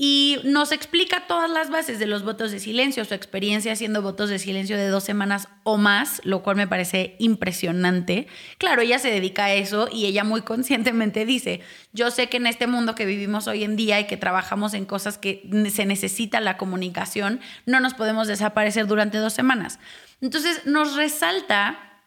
Y 0.00 0.38
nos 0.44 0.70
explica 0.70 1.26
todas 1.26 1.50
las 1.50 1.70
bases 1.70 1.98
de 1.98 2.06
los 2.06 2.22
votos 2.22 2.52
de 2.52 2.60
silencio, 2.60 3.04
su 3.04 3.14
experiencia 3.14 3.72
haciendo 3.72 4.00
votos 4.00 4.30
de 4.30 4.38
silencio 4.38 4.76
de 4.76 4.86
dos 4.86 5.02
semanas 5.02 5.48
o 5.64 5.76
más, 5.76 6.20
lo 6.22 6.44
cual 6.44 6.54
me 6.54 6.68
parece 6.68 7.16
impresionante. 7.18 8.28
Claro, 8.58 8.80
ella 8.80 9.00
se 9.00 9.10
dedica 9.10 9.46
a 9.46 9.54
eso 9.54 9.88
y 9.92 10.06
ella 10.06 10.22
muy 10.22 10.42
conscientemente 10.42 11.26
dice, 11.26 11.62
yo 11.92 12.12
sé 12.12 12.28
que 12.28 12.36
en 12.36 12.46
este 12.46 12.68
mundo 12.68 12.94
que 12.94 13.06
vivimos 13.06 13.48
hoy 13.48 13.64
en 13.64 13.74
día 13.74 13.98
y 13.98 14.06
que 14.06 14.16
trabajamos 14.16 14.72
en 14.74 14.84
cosas 14.84 15.18
que 15.18 15.42
se 15.72 15.84
necesita 15.84 16.38
la 16.38 16.58
comunicación, 16.58 17.40
no 17.66 17.80
nos 17.80 17.94
podemos 17.94 18.28
desaparecer 18.28 18.86
durante 18.86 19.18
dos 19.18 19.32
semanas. 19.32 19.80
Entonces 20.20 20.64
nos 20.64 20.94
resalta 20.94 22.04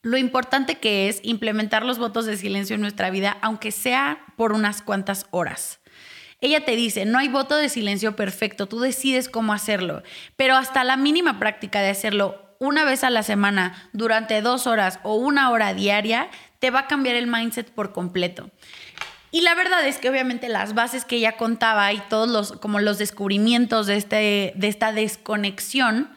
lo 0.00 0.16
importante 0.16 0.76
que 0.76 1.10
es 1.10 1.20
implementar 1.22 1.84
los 1.84 1.98
votos 1.98 2.24
de 2.24 2.38
silencio 2.38 2.74
en 2.74 2.80
nuestra 2.80 3.10
vida, 3.10 3.36
aunque 3.42 3.70
sea 3.70 4.24
por 4.36 4.52
unas 4.52 4.80
cuantas 4.80 5.26
horas. 5.30 5.80
Ella 6.44 6.62
te 6.62 6.76
dice, 6.76 7.06
no 7.06 7.18
hay 7.18 7.28
voto 7.28 7.56
de 7.56 7.70
silencio 7.70 8.16
perfecto, 8.16 8.66
tú 8.66 8.78
decides 8.78 9.30
cómo 9.30 9.54
hacerlo, 9.54 10.02
pero 10.36 10.56
hasta 10.56 10.84
la 10.84 10.98
mínima 10.98 11.38
práctica 11.38 11.80
de 11.80 11.88
hacerlo 11.88 12.54
una 12.58 12.84
vez 12.84 13.02
a 13.02 13.08
la 13.08 13.22
semana, 13.22 13.88
durante 13.94 14.42
dos 14.42 14.66
horas 14.66 15.00
o 15.04 15.14
una 15.14 15.48
hora 15.48 15.72
diaria, 15.72 16.28
te 16.58 16.68
va 16.68 16.80
a 16.80 16.86
cambiar 16.86 17.16
el 17.16 17.28
mindset 17.28 17.70
por 17.70 17.94
completo. 17.94 18.50
Y 19.30 19.40
la 19.40 19.54
verdad 19.54 19.88
es 19.88 19.96
que 19.96 20.10
obviamente 20.10 20.50
las 20.50 20.74
bases 20.74 21.06
que 21.06 21.16
ella 21.16 21.38
contaba 21.38 21.90
y 21.94 22.02
todos 22.10 22.28
los, 22.28 22.52
como 22.60 22.78
los 22.78 22.98
descubrimientos 22.98 23.86
de, 23.86 23.96
este, 23.96 24.52
de 24.54 24.68
esta 24.68 24.92
desconexión, 24.92 26.10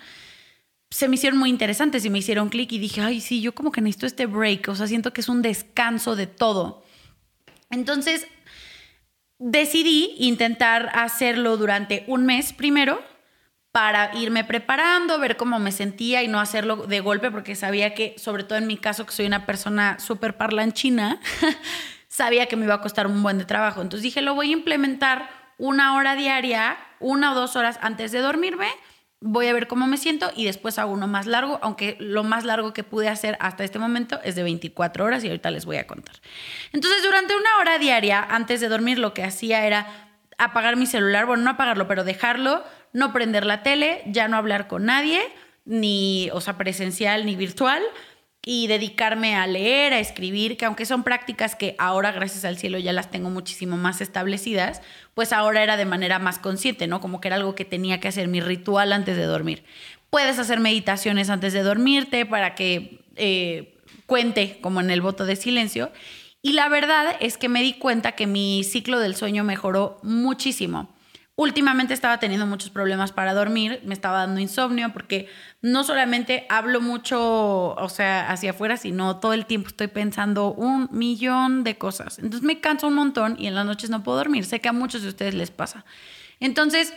se 0.90 1.08
me 1.08 1.16
hicieron 1.16 1.40
muy 1.40 1.50
interesantes 1.50 2.04
y 2.04 2.10
me 2.10 2.20
hicieron 2.20 2.50
clic 2.50 2.70
y 2.74 2.80
dije, 2.80 3.00
ay, 3.00 3.22
sí, 3.22 3.40
yo 3.40 3.56
como 3.56 3.72
que 3.72 3.80
necesito 3.80 4.06
este 4.06 4.26
break, 4.26 4.68
o 4.68 4.76
sea, 4.76 4.88
siento 4.88 5.14
que 5.14 5.22
es 5.22 5.30
un 5.30 5.42
descanso 5.42 6.18
de 6.18 6.28
todo. 6.28 6.84
Entonces, 7.70 8.28
decidí 9.40 10.16
intentar 10.18 10.90
hacerlo 10.94 11.58
durante 11.58 12.04
un 12.08 12.26
mes 12.26 12.54
primero 12.54 13.02
para 13.72 14.16
irme 14.16 14.44
preparando, 14.44 15.20
ver 15.20 15.38
cómo 15.38 15.60
me 15.60 15.72
sentía 15.72 16.24
y 16.24 16.28
no 16.28 16.40
hacerlo 16.40 16.88
de 16.88 17.00
golpe, 17.00 17.30
porque 17.30 17.56
sabía 17.56 17.94
que, 17.94 18.16
sobre 18.18 18.44
todo 18.44 18.58
en 18.58 18.66
mi 18.66 18.78
caso, 18.78 19.06
que 19.06 19.12
soy 19.12 19.28
una 19.28 19.46
persona 19.46 20.00
súper 20.00 20.36
parlanchina, 20.36 21.20
sabía 22.08 22.48
que 22.48 22.56
me 22.56 22.66
iba 22.66 22.74
a 22.74 22.82
costar 22.82 23.06
un 23.06 23.22
buen 23.22 23.38
de 23.38 23.46
trabajo. 23.46 23.82
Entonces 23.82 24.02
dije, 24.02 24.22
lo 24.22 24.34
voy 24.34 24.50
a 24.50 24.54
implementar 24.54 25.30
una 25.60 25.96
hora 25.96 26.16
diaria, 26.16 26.78
una 27.00 27.32
o 27.32 27.36
dos 27.36 27.56
horas 27.56 27.78
antes 27.82 28.12
de 28.12 28.20
dormirme 28.20 28.70
voy 29.20 29.48
a 29.48 29.54
ver 29.54 29.68
cómo 29.68 29.88
me 29.88 29.98
siento 29.98 30.32
y 30.36 30.46
después 30.46 30.78
hago 30.78 30.92
uno 30.92 31.08
más 31.08 31.26
largo, 31.26 31.60
aunque 31.62 31.98
lo 32.00 32.24
más 32.24 32.44
largo 32.44 32.74
que 32.74 32.84
pude 32.84 33.10
hacer 33.10 33.38
hasta 33.40 33.64
este 33.64 33.80
momento 33.80 34.20
es 34.24 34.36
de 34.36 34.44
24 34.44 35.06
horas 35.06 35.24
y 35.24 35.28
ahorita 35.28 35.52
les 35.52 35.66
voy 35.66 35.78
a 35.78 35.88
contar. 35.88 36.16
Entonces, 36.72 37.04
durante 37.04 37.36
una 37.36 37.58
hora 37.60 37.80
diaria, 37.80 38.22
antes 38.22 38.62
de 38.62 38.70
dormir, 38.70 39.00
lo 39.00 39.14
que 39.14 39.24
hacía 39.24 39.66
era 39.66 40.12
apagar 40.38 40.76
mi 40.76 40.86
celular, 40.86 41.26
bueno, 41.26 41.44
no 41.44 41.50
apagarlo, 41.52 41.88
pero 41.88 42.04
dejarlo, 42.04 42.64
no 42.94 43.12
prender 43.12 43.46
la 43.46 43.64
tele, 43.64 44.04
ya 44.06 44.28
no 44.28 44.38
hablar 44.38 44.68
con 44.68 44.86
nadie, 44.86 45.22
ni, 45.66 46.30
o 46.32 46.40
sea, 46.40 46.58
presencial 46.58 47.26
ni 47.26 47.36
virtual, 47.36 47.82
y 48.50 48.68
dedicarme 48.68 49.36
a 49.36 49.46
leer, 49.46 49.92
a 49.92 50.00
escribir, 50.00 50.56
que 50.56 50.64
aunque 50.64 50.86
son 50.86 51.04
prácticas 51.04 51.54
que 51.58 51.76
ahora, 51.78 52.14
gracias 52.14 52.46
al 52.46 52.58
cielo, 52.58 52.80
ya 52.80 52.94
las 52.94 53.12
tengo 53.12 53.30
muchísimo 53.30 53.76
más 53.76 54.00
establecidas, 54.00 54.82
pues 55.16 55.34
ahora 55.34 55.64
era 55.64 55.76
de 55.76 55.84
manera 55.84 56.18
más 56.18 56.40
consciente, 56.40 56.88
¿no? 56.88 57.02
Como 57.02 57.20
que 57.20 57.28
era 57.28 57.36
algo 57.36 57.56
que 57.56 57.66
tenía 57.66 58.00
que 58.00 58.08
hacer 58.08 58.30
mi 58.30 58.40
ritual 58.40 58.94
antes 58.94 59.18
de 59.18 59.26
dormir. 59.26 59.66
Puedes 60.10 60.40
hacer 60.40 60.62
meditaciones 60.62 61.30
antes 61.30 61.52
de 61.52 61.62
dormirte 61.62 62.26
para 62.26 62.56
que 62.56 63.02
eh, 63.18 63.76
cuente 64.06 64.60
como 64.62 64.80
en 64.80 64.92
el 64.92 65.02
voto 65.02 65.26
de 65.26 65.36
silencio. 65.36 65.92
Y 66.42 66.54
la 66.54 66.70
verdad 66.70 67.18
es 67.20 67.36
que 67.38 67.50
me 67.50 67.62
di 67.62 67.74
cuenta 67.74 68.14
que 68.14 68.28
mi 68.28 68.64
ciclo 68.64 69.00
del 69.00 69.18
sueño 69.18 69.44
mejoró 69.44 70.00
muchísimo. 70.04 70.96
Últimamente 71.40 71.94
estaba 71.94 72.18
teniendo 72.18 72.48
muchos 72.48 72.72
problemas 72.72 73.12
para 73.12 73.36
dormir, 73.36 73.80
me 73.86 73.94
estaba 73.94 74.22
dando 74.22 74.40
insomnio 74.40 74.92
porque 74.92 75.30
no 75.62 75.84
solamente 75.84 76.48
hablo 76.50 76.82
mucho, 76.82 77.76
o 77.76 77.90
sea, 77.90 78.32
hacia 78.32 78.50
afuera, 78.50 78.76
sino 78.76 79.18
todo 79.18 79.34
el 79.34 79.46
tiempo 79.46 79.68
estoy 79.68 79.86
pensando 79.86 80.52
un 80.52 80.90
millón 80.92 81.64
de 81.64 81.78
cosas. 81.78 82.18
Entonces 82.18 82.42
me 82.42 82.60
canso 82.60 82.88
un 82.88 82.96
montón 82.96 83.36
y 83.38 83.46
en 83.46 83.54
las 83.54 83.68
noches 83.68 83.92
no 83.92 84.02
puedo 84.02 84.18
dormir. 84.18 84.46
Sé 84.46 84.62
que 84.62 84.70
a 84.70 84.74
muchos 84.74 85.04
de 85.04 85.10
ustedes 85.10 85.36
les 85.36 85.52
pasa. 85.52 85.86
Entonces 86.40 86.92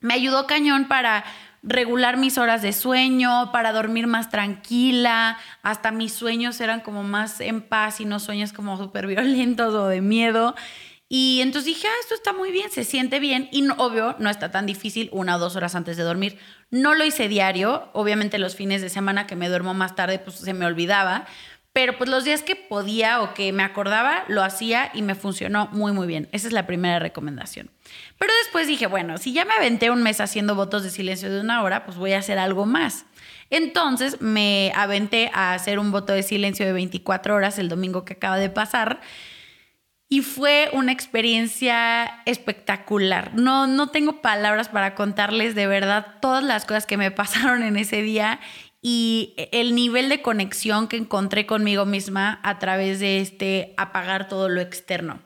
me 0.00 0.12
ayudó 0.12 0.46
cañón 0.46 0.86
para 0.86 1.24
regular 1.62 2.18
mis 2.18 2.36
horas 2.36 2.60
de 2.60 2.74
sueño, 2.74 3.50
para 3.50 3.72
dormir 3.72 4.06
más 4.06 4.28
tranquila, 4.28 5.38
hasta 5.62 5.90
mis 5.90 6.12
sueños 6.12 6.60
eran 6.60 6.80
como 6.80 7.02
más 7.02 7.40
en 7.40 7.62
paz 7.62 7.98
y 8.00 8.04
no 8.04 8.20
sueños 8.20 8.52
como 8.52 8.76
súper 8.76 9.06
violentos 9.06 9.72
o 9.72 9.88
de 9.88 10.02
miedo. 10.02 10.54
Y 11.16 11.42
entonces 11.42 11.66
dije, 11.66 11.86
ah, 11.86 12.00
esto 12.00 12.16
está 12.16 12.32
muy 12.32 12.50
bien, 12.50 12.72
se 12.72 12.82
siente 12.82 13.20
bien 13.20 13.48
y 13.52 13.64
obvio 13.78 14.16
no 14.18 14.30
está 14.30 14.50
tan 14.50 14.66
difícil 14.66 15.10
una 15.12 15.36
o 15.36 15.38
dos 15.38 15.54
horas 15.54 15.76
antes 15.76 15.96
de 15.96 16.02
dormir. 16.02 16.40
No 16.72 16.96
lo 16.96 17.04
hice 17.04 17.28
diario, 17.28 17.88
obviamente 17.92 18.36
los 18.38 18.56
fines 18.56 18.82
de 18.82 18.88
semana 18.88 19.28
que 19.28 19.36
me 19.36 19.48
duermo 19.48 19.74
más 19.74 19.94
tarde 19.94 20.18
pues 20.18 20.38
se 20.38 20.52
me 20.54 20.66
olvidaba, 20.66 21.24
pero 21.72 21.96
pues 21.96 22.10
los 22.10 22.24
días 22.24 22.42
que 22.42 22.56
podía 22.56 23.22
o 23.22 23.32
que 23.32 23.52
me 23.52 23.62
acordaba 23.62 24.24
lo 24.26 24.42
hacía 24.42 24.90
y 24.92 25.02
me 25.02 25.14
funcionó 25.14 25.68
muy 25.70 25.92
muy 25.92 26.08
bien. 26.08 26.28
Esa 26.32 26.48
es 26.48 26.52
la 26.52 26.66
primera 26.66 26.98
recomendación. 26.98 27.70
Pero 28.18 28.32
después 28.42 28.66
dije, 28.66 28.88
bueno, 28.88 29.16
si 29.16 29.32
ya 29.32 29.44
me 29.44 29.54
aventé 29.54 29.90
un 29.92 30.02
mes 30.02 30.20
haciendo 30.20 30.56
votos 30.56 30.82
de 30.82 30.90
silencio 30.90 31.30
de 31.30 31.40
una 31.40 31.62
hora, 31.62 31.84
pues 31.84 31.96
voy 31.96 32.14
a 32.14 32.18
hacer 32.18 32.40
algo 32.40 32.66
más. 32.66 33.06
Entonces 33.50 34.20
me 34.20 34.72
aventé 34.74 35.30
a 35.32 35.54
hacer 35.54 35.78
un 35.78 35.92
voto 35.92 36.12
de 36.12 36.24
silencio 36.24 36.66
de 36.66 36.72
24 36.72 37.36
horas 37.36 37.60
el 37.60 37.68
domingo 37.68 38.04
que 38.04 38.14
acaba 38.14 38.36
de 38.36 38.50
pasar 38.50 39.00
y 40.14 40.22
fue 40.22 40.70
una 40.72 40.92
experiencia 40.92 42.22
espectacular. 42.24 43.34
No, 43.34 43.66
no 43.66 43.88
tengo 43.88 44.22
palabras 44.22 44.68
para 44.68 44.94
contarles 44.94 45.56
de 45.56 45.66
verdad 45.66 46.06
todas 46.20 46.44
las 46.44 46.66
cosas 46.66 46.86
que 46.86 46.96
me 46.96 47.10
pasaron 47.10 47.64
en 47.64 47.76
ese 47.76 48.00
día 48.00 48.38
y 48.80 49.34
el 49.50 49.74
nivel 49.74 50.08
de 50.08 50.22
conexión 50.22 50.86
que 50.86 50.98
encontré 50.98 51.46
conmigo 51.46 51.84
misma 51.84 52.38
a 52.44 52.60
través 52.60 53.00
de 53.00 53.18
este 53.18 53.74
apagar 53.76 54.28
todo 54.28 54.48
lo 54.48 54.60
externo. 54.60 55.18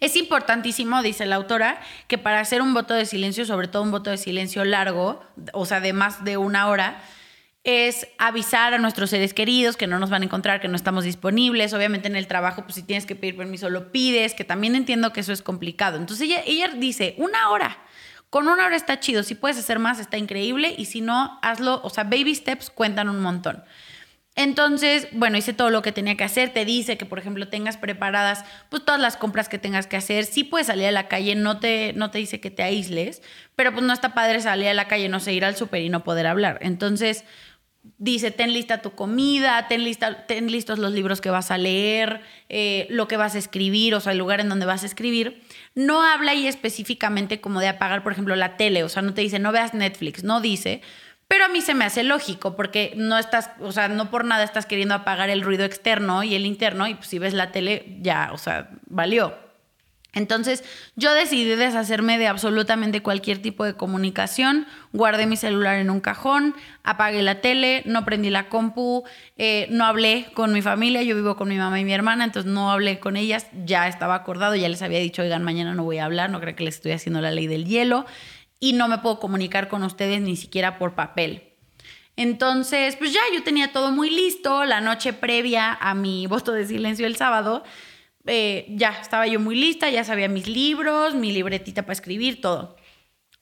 Es 0.00 0.16
importantísimo, 0.16 1.02
dice 1.02 1.26
la 1.26 1.36
autora, 1.36 1.78
que 2.08 2.16
para 2.16 2.40
hacer 2.40 2.62
un 2.62 2.72
voto 2.72 2.94
de 2.94 3.04
silencio, 3.04 3.44
sobre 3.44 3.68
todo 3.68 3.82
un 3.82 3.90
voto 3.90 4.08
de 4.08 4.16
silencio 4.16 4.64
largo, 4.64 5.22
o 5.52 5.66
sea, 5.66 5.80
de 5.80 5.92
más 5.92 6.24
de 6.24 6.38
una 6.38 6.68
hora, 6.68 7.02
es 7.64 8.08
avisar 8.18 8.74
a 8.74 8.78
nuestros 8.78 9.10
seres 9.10 9.34
queridos 9.34 9.76
que 9.76 9.86
no 9.86 9.98
nos 9.98 10.10
van 10.10 10.22
a 10.22 10.24
encontrar, 10.24 10.60
que 10.60 10.68
no 10.68 10.76
estamos 10.76 11.04
disponibles. 11.04 11.72
Obviamente 11.74 12.08
en 12.08 12.16
el 12.16 12.26
trabajo, 12.26 12.62
pues 12.64 12.74
si 12.74 12.82
tienes 12.82 13.06
que 13.06 13.14
pedir 13.14 13.36
permiso, 13.36 13.70
lo 13.70 13.92
pides, 13.92 14.34
que 14.34 14.44
también 14.44 14.74
entiendo 14.74 15.12
que 15.12 15.20
eso 15.20 15.32
es 15.32 15.42
complicado. 15.42 15.96
Entonces 15.96 16.28
ella, 16.28 16.42
ella 16.44 16.68
dice, 16.68 17.14
una 17.18 17.50
hora. 17.50 17.78
Con 18.30 18.48
una 18.48 18.66
hora 18.66 18.76
está 18.76 18.98
chido. 18.98 19.22
Si 19.22 19.34
puedes 19.34 19.58
hacer 19.58 19.78
más, 19.78 20.00
está 20.00 20.16
increíble. 20.16 20.74
Y 20.76 20.86
si 20.86 21.02
no, 21.02 21.38
hazlo. 21.42 21.80
O 21.84 21.90
sea, 21.90 22.04
baby 22.04 22.34
steps 22.34 22.70
cuentan 22.70 23.08
un 23.08 23.20
montón. 23.20 23.62
Entonces, 24.34 25.08
bueno, 25.12 25.36
hice 25.36 25.52
todo 25.52 25.68
lo 25.68 25.82
que 25.82 25.92
tenía 25.92 26.16
que 26.16 26.24
hacer. 26.24 26.50
Te 26.54 26.64
dice 26.64 26.96
que, 26.96 27.04
por 27.04 27.18
ejemplo, 27.18 27.48
tengas 27.48 27.76
preparadas 27.76 28.44
pues 28.70 28.82
todas 28.84 29.00
las 29.00 29.18
compras 29.18 29.50
que 29.50 29.58
tengas 29.58 29.86
que 29.86 29.98
hacer. 29.98 30.24
Sí 30.24 30.44
puedes 30.44 30.68
salir 30.68 30.86
a 30.86 30.90
la 30.90 31.06
calle, 31.08 31.34
no 31.34 31.60
te, 31.60 31.92
no 31.94 32.10
te 32.10 32.18
dice 32.18 32.40
que 32.40 32.50
te 32.50 32.62
aísles, 32.62 33.20
pero 33.54 33.72
pues 33.72 33.84
no 33.84 33.92
está 33.92 34.14
padre 34.14 34.40
salir 34.40 34.68
a 34.68 34.74
la 34.74 34.88
calle, 34.88 35.10
no 35.10 35.20
sé, 35.20 35.34
ir 35.34 35.44
al 35.44 35.54
súper 35.54 35.82
y 35.82 35.90
no 35.90 36.02
poder 36.02 36.26
hablar. 36.26 36.58
Entonces, 36.62 37.24
dice, 37.98 38.30
ten 38.30 38.52
lista 38.52 38.82
tu 38.82 38.92
comida, 38.92 39.66
ten, 39.68 39.84
lista, 39.84 40.26
ten 40.26 40.50
listos 40.50 40.78
los 40.78 40.92
libros 40.92 41.20
que 41.20 41.30
vas 41.30 41.50
a 41.50 41.58
leer, 41.58 42.20
eh, 42.48 42.86
lo 42.90 43.08
que 43.08 43.16
vas 43.16 43.34
a 43.34 43.38
escribir, 43.38 43.94
o 43.94 44.00
sea, 44.00 44.12
el 44.12 44.18
lugar 44.18 44.40
en 44.40 44.48
donde 44.48 44.66
vas 44.66 44.82
a 44.82 44.86
escribir. 44.86 45.42
No 45.74 46.02
habla 46.02 46.32
ahí 46.32 46.46
específicamente 46.46 47.40
como 47.40 47.60
de 47.60 47.68
apagar, 47.68 48.02
por 48.02 48.12
ejemplo, 48.12 48.36
la 48.36 48.56
tele, 48.56 48.84
o 48.84 48.88
sea, 48.88 49.02
no 49.02 49.14
te 49.14 49.20
dice, 49.20 49.38
no 49.38 49.52
veas 49.52 49.74
Netflix, 49.74 50.24
no 50.24 50.40
dice, 50.40 50.82
pero 51.28 51.46
a 51.46 51.48
mí 51.48 51.62
se 51.62 51.74
me 51.74 51.84
hace 51.84 52.02
lógico 52.02 52.56
porque 52.56 52.92
no 52.96 53.18
estás, 53.18 53.50
o 53.60 53.72
sea, 53.72 53.88
no 53.88 54.10
por 54.10 54.24
nada 54.24 54.44
estás 54.44 54.66
queriendo 54.66 54.94
apagar 54.94 55.30
el 55.30 55.42
ruido 55.42 55.64
externo 55.64 56.22
y 56.22 56.34
el 56.34 56.44
interno 56.44 56.86
y 56.86 56.94
pues 56.94 57.08
si 57.08 57.18
ves 57.18 57.34
la 57.34 57.52
tele, 57.52 57.98
ya, 58.00 58.30
o 58.32 58.38
sea, 58.38 58.68
valió. 58.86 59.34
Entonces 60.14 60.62
yo 60.94 61.14
decidí 61.14 61.44
deshacerme 61.44 62.18
de 62.18 62.26
absolutamente 62.26 63.02
cualquier 63.02 63.40
tipo 63.40 63.64
de 63.64 63.74
comunicación, 63.74 64.66
guardé 64.92 65.26
mi 65.26 65.36
celular 65.36 65.76
en 65.76 65.88
un 65.88 66.00
cajón, 66.00 66.54
apagué 66.82 67.22
la 67.22 67.40
tele, 67.40 67.82
no 67.86 68.04
prendí 68.04 68.28
la 68.28 68.50
compu, 68.50 69.04
eh, 69.38 69.68
no 69.70 69.86
hablé 69.86 70.26
con 70.34 70.52
mi 70.52 70.60
familia, 70.60 71.02
yo 71.02 71.16
vivo 71.16 71.36
con 71.36 71.48
mi 71.48 71.56
mamá 71.56 71.80
y 71.80 71.84
mi 71.84 71.94
hermana, 71.94 72.24
entonces 72.24 72.50
no 72.50 72.70
hablé 72.70 72.98
con 72.98 73.16
ellas, 73.16 73.46
ya 73.64 73.88
estaba 73.88 74.14
acordado, 74.14 74.54
ya 74.54 74.68
les 74.68 74.82
había 74.82 74.98
dicho, 74.98 75.22
oigan, 75.22 75.42
mañana 75.42 75.74
no 75.74 75.84
voy 75.84 75.96
a 75.96 76.04
hablar, 76.04 76.28
no 76.28 76.40
creo 76.40 76.54
que 76.54 76.64
les 76.64 76.74
estoy 76.74 76.92
haciendo 76.92 77.22
la 77.22 77.30
ley 77.30 77.46
del 77.46 77.64
hielo 77.64 78.04
y 78.60 78.74
no 78.74 78.88
me 78.88 78.98
puedo 78.98 79.18
comunicar 79.18 79.68
con 79.68 79.82
ustedes 79.82 80.20
ni 80.20 80.36
siquiera 80.36 80.78
por 80.78 80.94
papel. 80.94 81.54
Entonces, 82.16 82.96
pues 82.96 83.14
ya 83.14 83.20
yo 83.34 83.42
tenía 83.42 83.72
todo 83.72 83.90
muy 83.90 84.10
listo, 84.10 84.66
la 84.66 84.82
noche 84.82 85.14
previa 85.14 85.72
a 85.72 85.94
mi 85.94 86.26
voto 86.26 86.52
de 86.52 86.66
silencio 86.66 87.06
el 87.06 87.16
sábado 87.16 87.64
eh, 88.26 88.66
ya 88.70 88.90
estaba 89.00 89.26
yo 89.26 89.40
muy 89.40 89.56
lista, 89.56 89.90
ya 89.90 90.04
sabía 90.04 90.28
mis 90.28 90.46
libros, 90.46 91.14
mi 91.14 91.32
libretita 91.32 91.82
para 91.82 91.94
escribir, 91.94 92.40
todo. 92.40 92.76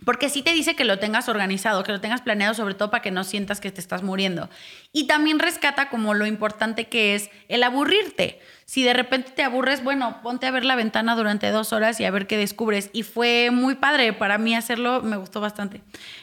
Porque 0.05 0.31
sí 0.31 0.43
te 0.43 0.55
dice 0.55 0.75
que 0.75 0.85
lo 0.85 0.99
tengas 0.99 1.29
organizado, 1.29 1.83
que 1.83 1.93
lo 1.93 2.01
tengas 2.01 2.23
planeado, 2.23 2.55
sobre 2.55 2.75
todo 2.75 2.91
para 2.91 3.03
que 3.03 3.11
no 3.11 3.23
sientas 3.23 3.61
que 3.61 3.71
te 3.71 3.81
estás 3.81 4.03
muriendo. 4.03 4.49
Y 4.93 5.07
también 5.07 5.39
rescata 5.39 5.91
como 5.91 6.15
lo 6.15 6.25
importante 6.27 6.89
que 6.89 7.15
es 7.15 7.31
el 7.49 7.63
aburrirte. 7.63 8.41
Si 8.65 8.83
de 8.83 8.95
repente 8.95 9.33
te 9.33 9.43
aburres, 9.43 9.85
bueno, 9.85 10.21
ponte 10.23 10.47
a 10.47 10.51
ver 10.51 10.65
la 10.65 10.77
ventana 10.77 11.15
durante 11.17 11.51
dos 11.51 11.73
horas 11.75 12.01
y 12.01 12.05
a 12.05 12.11
ver 12.11 12.27
qué 12.27 12.39
descubres. 12.39 12.89
Y 12.95 13.03
fue 13.03 13.51
muy 13.53 13.75
padre 13.75 14.15
para 14.15 14.39
mí 14.39 14.55
hacerlo, 14.55 15.03
me 15.03 15.19
gustó 15.19 15.43
bastante. 15.43 15.83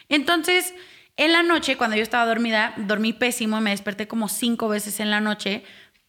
Entonces, 0.10 0.74
en 1.16 1.32
la 1.34 1.44
noche, 1.44 1.78
cuando 1.78 1.96
yo 1.96 2.04
estaba 2.04 2.26
dormida, 2.26 2.74
dormí 2.78 3.14
pésimo, 3.14 3.62
me 3.62 3.72
desperté 3.72 4.08
como 4.08 4.28
cinco 4.28 4.70
veces 4.70 5.00
en 5.00 5.12
la 5.12 5.20
noche 5.20 5.64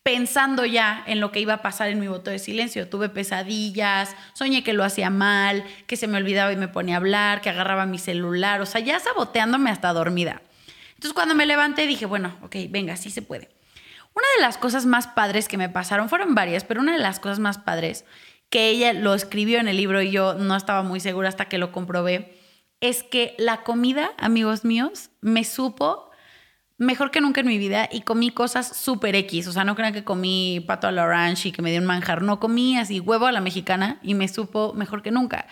pensando 0.09 0.65
ya 0.65 1.05
en 1.07 1.21
lo 1.21 1.31
que 1.33 1.39
iba 1.39 1.53
a 1.53 1.61
pasar 1.61 1.91
en 1.91 2.01
mi 2.01 2.09
voto 2.09 2.31
de 2.31 2.39
silencio. 2.39 2.89
Tuve 2.89 3.11
pesadillas, 3.11 4.17
soñé 4.33 4.65
que 4.65 4.73
lo 4.73 4.83
hacía 4.83 5.11
mal, 5.11 5.63
que 5.87 5.99
se 5.99 6.07
me 6.07 6.17
olvidaba 6.17 6.51
y 6.51 6.57
me 6.57 6.67
ponía 6.67 6.95
a 6.95 6.97
hablar, 6.97 7.43
que 7.43 7.51
agarraba 7.51 7.85
mi 7.85 7.99
celular, 7.99 8.63
o 8.63 8.65
sea, 8.65 8.81
ya 8.81 8.99
saboteándome 9.01 9.69
hasta 9.69 9.93
dormida. 9.93 10.41
Entonces 10.95 11.13
cuando 11.13 11.35
me 11.35 11.45
levanté 11.45 11.87
dije, 11.87 12.07
bueno, 12.07 12.35
ok, 12.41 12.57
venga, 12.71 12.97
sí 12.97 13.11
se 13.11 13.21
puede. 13.21 13.51
Una 14.15 14.25
de 14.37 14.41
las 14.41 14.57
cosas 14.57 14.87
más 14.87 15.09
padres 15.09 15.47
que 15.47 15.59
me 15.59 15.69
pasaron, 15.69 16.09
fueron 16.09 16.35
varias, 16.35 16.65
pero 16.65 16.81
una 16.81 16.93
de 16.93 17.01
las 17.01 17.21
cosas 17.21 17.39
más 17.39 17.59
padres 17.59 18.07
que 18.49 18.71
ella 18.71 18.95
lo 18.95 19.13
escribió 19.13 19.61
en 19.61 19.69
el 19.69 19.77
libro 19.77 20.01
y 20.01 20.11
yo 20.11 20.33
no 20.33 20.57
estaba 20.57 20.83
muy 20.83 21.01
segura 21.01 21.29
hasta 21.29 21.51
que 21.51 21.59
lo 21.59 21.71
comprobé, 21.71 22.39
es 22.81 23.03
que 23.03 23.35
la 23.37 23.59
comida, 23.59 24.13
amigos 24.17 24.65
míos, 24.65 25.11
me 25.21 25.45
supo 25.45 26.08
mejor 26.79 27.11
que 27.11 27.21
nunca 27.21 27.41
en 27.41 27.49
mi 27.49 27.59
vida 27.59 27.89
y 27.93 28.03
comí 28.03 28.31
cosas 28.31 28.77
súper 28.77 29.15
X. 29.17 29.49
O 29.49 29.53
sea, 29.53 29.65
no 29.65 29.75
crean 29.77 29.93
que 29.93 30.05
comí 30.05 30.65
pato 30.67 30.87
a 30.87 30.93
la 30.93 31.05
orange 31.05 31.49
y 31.49 31.53
que 31.53 31.61
me 31.61 31.71
dio 31.71 31.81
un 31.81 31.87
manjar. 31.87 32.23
No, 32.23 32.41
comí 32.41 32.79
así 32.79 33.01
huevo 33.01 33.27
a 33.27 33.33
la 33.33 33.41
mexicana 33.41 33.99
y 34.03 34.15
me 34.15 34.29
supo 34.29 34.73
mejor 34.75 35.03
que 35.03 35.11
nunca. 35.11 35.47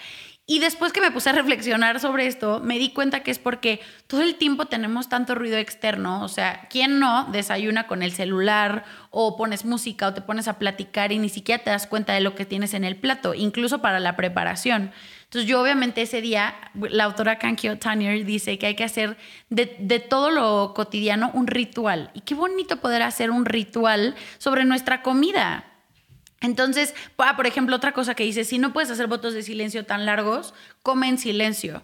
Y 0.49 0.61
después 0.61 0.93
que 0.93 1.01
me 1.01 1.11
puse 1.11 1.31
a 1.31 1.33
reflexionar 1.33 1.99
sobre 1.99 2.29
esto, 2.29 2.61
me 2.61 2.79
di 2.79 2.91
cuenta 2.91 3.25
que 3.25 3.33
es 3.33 3.41
porque 3.41 3.81
todo 4.07 4.23
el 4.23 4.37
tiempo 4.37 4.67
tenemos 4.67 5.09
tanto 5.09 5.35
ruido 5.35 5.59
externo. 5.59 6.23
O 6.23 6.29
sea, 6.29 6.69
¿quién 6.71 7.01
no 7.01 7.25
desayuna 7.33 7.89
con 7.89 8.05
el 8.05 8.13
celular 8.13 8.85
o 9.11 9.37
pones 9.37 9.65
música 9.65 10.07
o 10.07 10.15
te 10.15 10.21
pones 10.21 10.47
a 10.47 10.61
platicar 10.61 11.11
y 11.11 11.19
ni 11.19 11.29
siquiera 11.29 11.65
te 11.65 11.71
das 11.71 11.89
cuenta 11.89 12.13
de 12.13 12.21
lo 12.21 12.37
que 12.37 12.45
tienes 12.45 12.75
en 12.75 12.85
el 12.85 12.95
plato, 12.95 13.35
incluso 13.35 13.83
para 13.83 13.99
la 13.99 14.15
preparación? 14.15 14.93
Entonces 15.27 15.51
yo 15.51 15.61
obviamente 15.61 16.03
ese 16.03 16.21
día, 16.21 16.55
la 16.75 17.05
autora 17.05 17.39
Kankyo 17.39 17.79
Tanner 17.79 18.25
dice 18.25 18.59
que 18.59 18.67
hay 18.67 18.77
que 18.77 18.85
hacer 18.85 19.17
de, 19.51 19.77
de, 19.81 19.99
todo 19.99 20.31
lo 20.31 20.73
cotidiano 20.73 21.31
un 21.35 21.49
ritual. 21.49 22.11
Y 22.15 22.21
qué 22.21 22.35
bonito 22.35 22.81
poder 22.81 23.03
hacer 23.03 23.31
un 23.31 23.45
ritual 23.45 24.15
sobre 24.39 24.65
nuestra 24.65 25.03
comida. 25.03 25.65
Entonces, 26.41 26.95
ah, 27.19 27.35
por 27.35 27.47
ejemplo, 27.47 27.75
otra 27.75 27.93
cosa 27.93 28.15
que 28.15 28.23
dice, 28.23 28.45
si 28.45 28.59
no 28.59 28.73
puedes 28.73 28.91
hacer 28.91 29.09
votos 29.09 29.35
de 29.35 29.43
silencio 29.43 29.85
tan 29.85 30.07
largos, 30.07 30.55
come 30.83 31.09
en 31.09 31.19
silencio. 31.19 31.83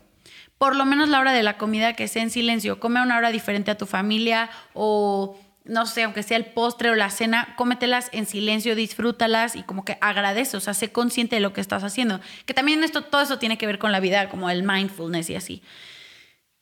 Por 0.56 0.76
lo 0.76 0.84
menos 0.84 1.08
la 1.08 1.18
hora 1.18 1.32
de 1.32 1.42
la 1.42 1.58
comida 1.58 1.94
que 1.94 2.06
sea 2.06 2.22
en 2.22 2.30
silencio. 2.30 2.78
Come 2.78 3.00
a 3.00 3.02
una 3.02 3.16
hora 3.16 3.32
diferente 3.32 3.72
a 3.72 3.76
tu 3.76 3.86
familia 3.86 4.50
o 4.74 5.36
no 5.64 5.86
sé, 5.86 6.02
aunque 6.02 6.22
sea 6.22 6.36
el 6.36 6.46
postre 6.46 6.90
o 6.90 6.94
la 6.94 7.10
cena, 7.10 7.54
cómetelas 7.56 8.08
en 8.12 8.26
silencio, 8.26 8.74
disfrútalas 8.74 9.56
y 9.56 9.62
como 9.62 9.84
que 9.84 9.98
agradece, 10.00 10.56
o 10.56 10.60
sea, 10.60 10.74
sé 10.74 10.90
consciente 10.90 11.36
de 11.36 11.40
lo 11.40 11.52
que 11.52 11.60
estás 11.60 11.84
haciendo. 11.84 12.20
Que 12.46 12.54
también 12.54 12.82
esto, 12.82 13.02
todo 13.02 13.22
eso 13.22 13.38
tiene 13.38 13.58
que 13.58 13.66
ver 13.66 13.78
con 13.78 13.92
la 13.92 14.00
vida, 14.00 14.28
como 14.28 14.50
el 14.50 14.62
mindfulness 14.62 15.30
y 15.30 15.36
así. 15.36 15.62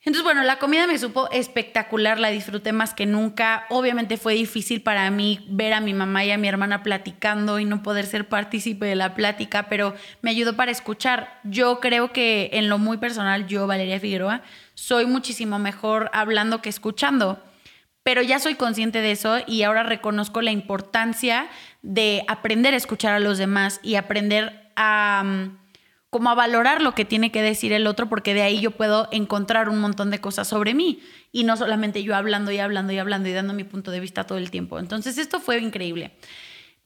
Entonces, 0.02 0.24
bueno, 0.24 0.42
la 0.44 0.58
comida 0.58 0.86
me 0.86 0.96
supo 0.96 1.28
espectacular, 1.30 2.18
la 2.18 2.30
disfruté 2.30 2.72
más 2.72 2.94
que 2.94 3.04
nunca. 3.04 3.66
Obviamente 3.68 4.16
fue 4.16 4.32
difícil 4.32 4.80
para 4.80 5.10
mí 5.10 5.44
ver 5.50 5.74
a 5.74 5.80
mi 5.80 5.92
mamá 5.92 6.24
y 6.24 6.30
a 6.30 6.38
mi 6.38 6.48
hermana 6.48 6.82
platicando 6.82 7.58
y 7.58 7.66
no 7.66 7.82
poder 7.82 8.06
ser 8.06 8.26
partícipe 8.26 8.86
de 8.86 8.94
la 8.94 9.14
plática, 9.14 9.68
pero 9.68 9.94
me 10.22 10.30
ayudó 10.30 10.56
para 10.56 10.70
escuchar. 10.70 11.38
Yo 11.44 11.80
creo 11.80 12.14
que 12.14 12.48
en 12.54 12.70
lo 12.70 12.78
muy 12.78 12.96
personal, 12.96 13.46
yo, 13.46 13.66
Valeria 13.66 14.00
Figueroa, 14.00 14.40
soy 14.72 15.04
muchísimo 15.04 15.58
mejor 15.58 16.10
hablando 16.14 16.62
que 16.62 16.70
escuchando 16.70 17.42
pero 18.02 18.22
ya 18.22 18.38
soy 18.38 18.54
consciente 18.54 19.00
de 19.00 19.12
eso 19.12 19.38
y 19.46 19.62
ahora 19.62 19.82
reconozco 19.82 20.42
la 20.42 20.50
importancia 20.50 21.48
de 21.82 22.24
aprender 22.28 22.74
a 22.74 22.78
escuchar 22.78 23.14
a 23.14 23.20
los 23.20 23.38
demás 23.38 23.80
y 23.82 23.96
aprender 23.96 24.70
a 24.76 25.22
mm, 25.24 25.60
a 26.12 26.34
valorar 26.34 26.82
lo 26.82 26.94
que 26.94 27.04
tiene 27.04 27.30
que 27.30 27.42
decir 27.42 27.72
el 27.72 27.86
otro 27.86 28.08
porque 28.08 28.34
de 28.34 28.42
ahí 28.42 28.60
yo 28.60 28.72
puedo 28.72 29.08
encontrar 29.12 29.68
un 29.68 29.80
montón 29.80 30.10
de 30.10 30.20
cosas 30.20 30.48
sobre 30.48 30.74
mí 30.74 31.00
y 31.30 31.44
no 31.44 31.56
solamente 31.56 32.02
yo 32.02 32.16
hablando 32.16 32.50
y 32.50 32.58
hablando 32.58 32.92
y 32.92 32.98
hablando 32.98 33.28
y 33.28 33.32
dando 33.32 33.54
mi 33.54 33.64
punto 33.64 33.90
de 33.90 34.00
vista 34.00 34.24
todo 34.24 34.38
el 34.38 34.50
tiempo. 34.50 34.78
Entonces 34.78 35.18
esto 35.18 35.40
fue 35.40 35.58
increíble. 35.58 36.12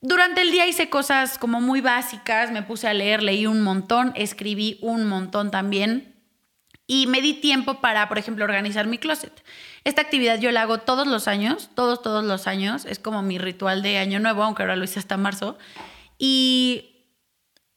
Durante 0.03 0.43
el 0.43 0.51
día 0.51 0.67
hice 0.67 0.91
cosas 0.91 1.39
como 1.39 1.63
muy 1.63 1.81
básicas, 1.81 2.51
me 2.51 2.63
puse 2.63 2.87
a 2.87 2.93
leer, 2.93 3.23
leí 3.23 3.47
un 3.47 3.63
montón, 3.63 4.13
escribí 4.17 4.79
un 4.83 5.07
montón 5.07 5.51
también 5.51 6.14
y 6.87 7.07
me 7.07 7.23
di 7.23 7.35
tiempo 7.35 7.81
para, 7.81 8.09
por 8.09 8.19
ejemplo, 8.19 8.45
organizar 8.45 8.87
mi 8.87 8.99
closet. 8.99 9.33
Esta 9.85 10.03
actividad 10.03 10.39
yo 10.39 10.51
la 10.51 10.63
hago 10.63 10.79
todos 10.79 11.07
los 11.07 11.29
años, 11.29 11.71
todos, 11.75 12.03
todos 12.03 12.25
los 12.25 12.47
años. 12.47 12.85
Es 12.85 12.99
como 12.99 13.23
mi 13.23 13.39
ritual 13.39 13.83
de 13.83 13.99
año 13.99 14.21
nuevo, 14.21 14.43
aunque 14.43 14.63
ahora 14.63 14.77
lo 14.77 14.85
hice 14.85 14.99
hasta 14.99 15.17
marzo. 15.17 15.59
Y 16.19 17.07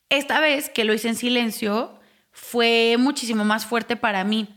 esta 0.10 0.40
vez 0.40 0.70
que 0.70 0.84
lo 0.84 0.94
hice 0.94 1.10
en 1.10 1.16
silencio 1.16 2.00
fue 2.32 2.98
muchísimo 3.00 3.46
más 3.46 3.66
fuerte 3.66 3.96
para 3.96 4.24
mí. 4.24 4.48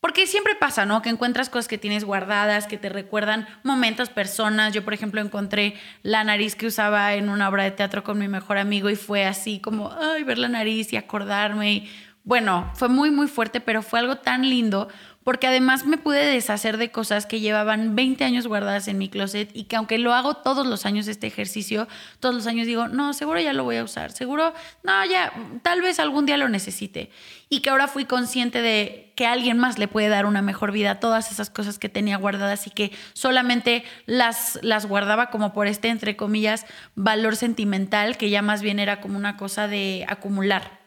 Porque 0.00 0.28
siempre 0.28 0.54
pasa, 0.54 0.86
¿no? 0.86 1.02
Que 1.02 1.08
encuentras 1.08 1.50
cosas 1.50 1.66
que 1.66 1.78
tienes 1.78 2.04
guardadas, 2.04 2.68
que 2.68 2.78
te 2.78 2.88
recuerdan 2.88 3.48
momentos, 3.64 4.08
personas. 4.08 4.72
Yo, 4.72 4.84
por 4.84 4.94
ejemplo, 4.94 5.20
encontré 5.20 5.74
la 6.02 6.22
nariz 6.22 6.54
que 6.54 6.66
usaba 6.66 7.14
en 7.14 7.28
una 7.28 7.48
obra 7.48 7.64
de 7.64 7.72
teatro 7.72 8.04
con 8.04 8.16
mi 8.16 8.28
mejor 8.28 8.58
amigo 8.58 8.88
y 8.88 8.94
fue 8.94 9.24
así 9.24 9.58
como, 9.58 9.92
ay, 10.00 10.22
ver 10.22 10.38
la 10.38 10.48
nariz 10.48 10.92
y 10.92 10.96
acordarme. 10.96 11.88
Bueno, 12.26 12.72
fue 12.74 12.88
muy, 12.88 13.12
muy 13.12 13.28
fuerte, 13.28 13.60
pero 13.60 13.82
fue 13.82 14.00
algo 14.00 14.16
tan 14.16 14.50
lindo 14.50 14.88
porque 15.22 15.46
además 15.46 15.86
me 15.86 15.96
pude 15.96 16.24
deshacer 16.24 16.76
de 16.76 16.90
cosas 16.90 17.24
que 17.24 17.38
llevaban 17.38 17.94
20 17.94 18.24
años 18.24 18.48
guardadas 18.48 18.88
en 18.88 18.98
mi 18.98 19.08
closet 19.08 19.48
y 19.54 19.64
que 19.64 19.76
aunque 19.76 19.98
lo 19.98 20.12
hago 20.12 20.34
todos 20.34 20.66
los 20.66 20.86
años 20.86 21.06
este 21.06 21.28
ejercicio, 21.28 21.86
todos 22.18 22.34
los 22.34 22.48
años 22.48 22.66
digo, 22.66 22.88
no, 22.88 23.12
seguro 23.12 23.40
ya 23.40 23.52
lo 23.52 23.62
voy 23.62 23.76
a 23.76 23.84
usar, 23.84 24.10
seguro, 24.10 24.52
no, 24.82 25.04
ya, 25.04 25.32
tal 25.62 25.82
vez 25.82 26.00
algún 26.00 26.26
día 26.26 26.36
lo 26.36 26.48
necesite. 26.48 27.10
Y 27.48 27.60
que 27.60 27.70
ahora 27.70 27.86
fui 27.86 28.06
consciente 28.06 28.60
de 28.60 29.12
que 29.14 29.26
alguien 29.26 29.56
más 29.56 29.78
le 29.78 29.86
puede 29.86 30.08
dar 30.08 30.26
una 30.26 30.42
mejor 30.42 30.72
vida 30.72 30.92
a 30.92 31.00
todas 31.00 31.30
esas 31.30 31.48
cosas 31.48 31.78
que 31.78 31.88
tenía 31.88 32.16
guardadas 32.16 32.66
y 32.66 32.70
que 32.70 32.90
solamente 33.12 33.84
las, 34.06 34.58
las 34.62 34.86
guardaba 34.86 35.30
como 35.30 35.52
por 35.52 35.68
este, 35.68 35.88
entre 35.88 36.16
comillas, 36.16 36.66
valor 36.96 37.36
sentimental, 37.36 38.16
que 38.16 38.30
ya 38.30 38.42
más 38.42 38.62
bien 38.62 38.80
era 38.80 39.00
como 39.00 39.16
una 39.16 39.36
cosa 39.36 39.68
de 39.68 40.04
acumular. 40.08 40.85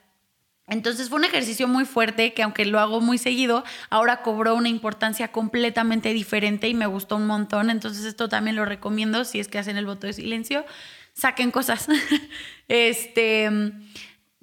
Entonces 0.69 1.09
fue 1.09 1.17
un 1.17 1.25
ejercicio 1.25 1.67
muy 1.67 1.85
fuerte 1.85 2.33
que 2.33 2.43
aunque 2.43 2.65
lo 2.65 2.79
hago 2.79 3.01
muy 3.01 3.17
seguido, 3.17 3.63
ahora 3.89 4.21
cobró 4.21 4.55
una 4.55 4.69
importancia 4.69 5.31
completamente 5.31 6.13
diferente 6.13 6.67
y 6.67 6.73
me 6.73 6.85
gustó 6.85 7.15
un 7.15 7.25
montón. 7.25 7.69
Entonces 7.69 8.05
esto 8.05 8.29
también 8.29 8.55
lo 8.55 8.65
recomiendo 8.65 9.25
si 9.25 9.39
es 9.39 9.47
que 9.47 9.59
hacen 9.59 9.77
el 9.77 9.85
voto 9.85 10.07
de 10.07 10.13
silencio, 10.13 10.65
saquen 11.13 11.51
cosas. 11.51 11.87
este, 12.67 13.49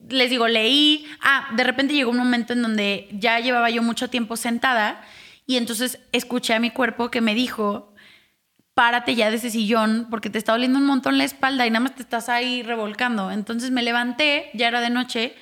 les 0.09 0.31
digo, 0.31 0.49
leí, 0.49 1.07
ah, 1.23 1.49
de 1.55 1.65
repente 1.65 1.95
llegó 1.95 2.11
un 2.11 2.19
momento 2.19 2.53
en 2.53 2.63
donde 2.63 3.09
ya 3.13 3.41
llevaba 3.41 3.71
yo 3.71 3.83
mucho 3.83 4.11
tiempo 4.11 4.37
sentada 4.37 5.03
y 5.47 5.57
entonces 5.57 6.01
escuché 6.13 6.55
a 6.55 6.61
mi 6.61 6.71
cuerpo 6.71 7.11
que 7.11 7.21
me 7.21 7.35
dijo, 7.35 7.95
párate 8.75 9.15
ya 9.15 9.31
de 9.31 9.37
ese 9.37 9.51
sillón 9.51 10.09
porque 10.11 10.29
te 10.29 10.39
está 10.39 10.53
doliendo 10.53 10.79
un 10.79 10.87
montón 10.87 11.19
la 11.19 11.25
espalda 11.25 11.67
y 11.67 11.71
nada 11.71 11.85
más 11.85 11.95
te 11.95 12.03
estás 12.03 12.29
ahí 12.29 12.63
revolcando. 12.63 13.31
Entonces 13.31 13.71
me 13.71 13.83
levanté, 13.83 14.51
ya 14.55 14.69
era 14.69 14.81
de 14.81 14.91
noche 14.91 15.35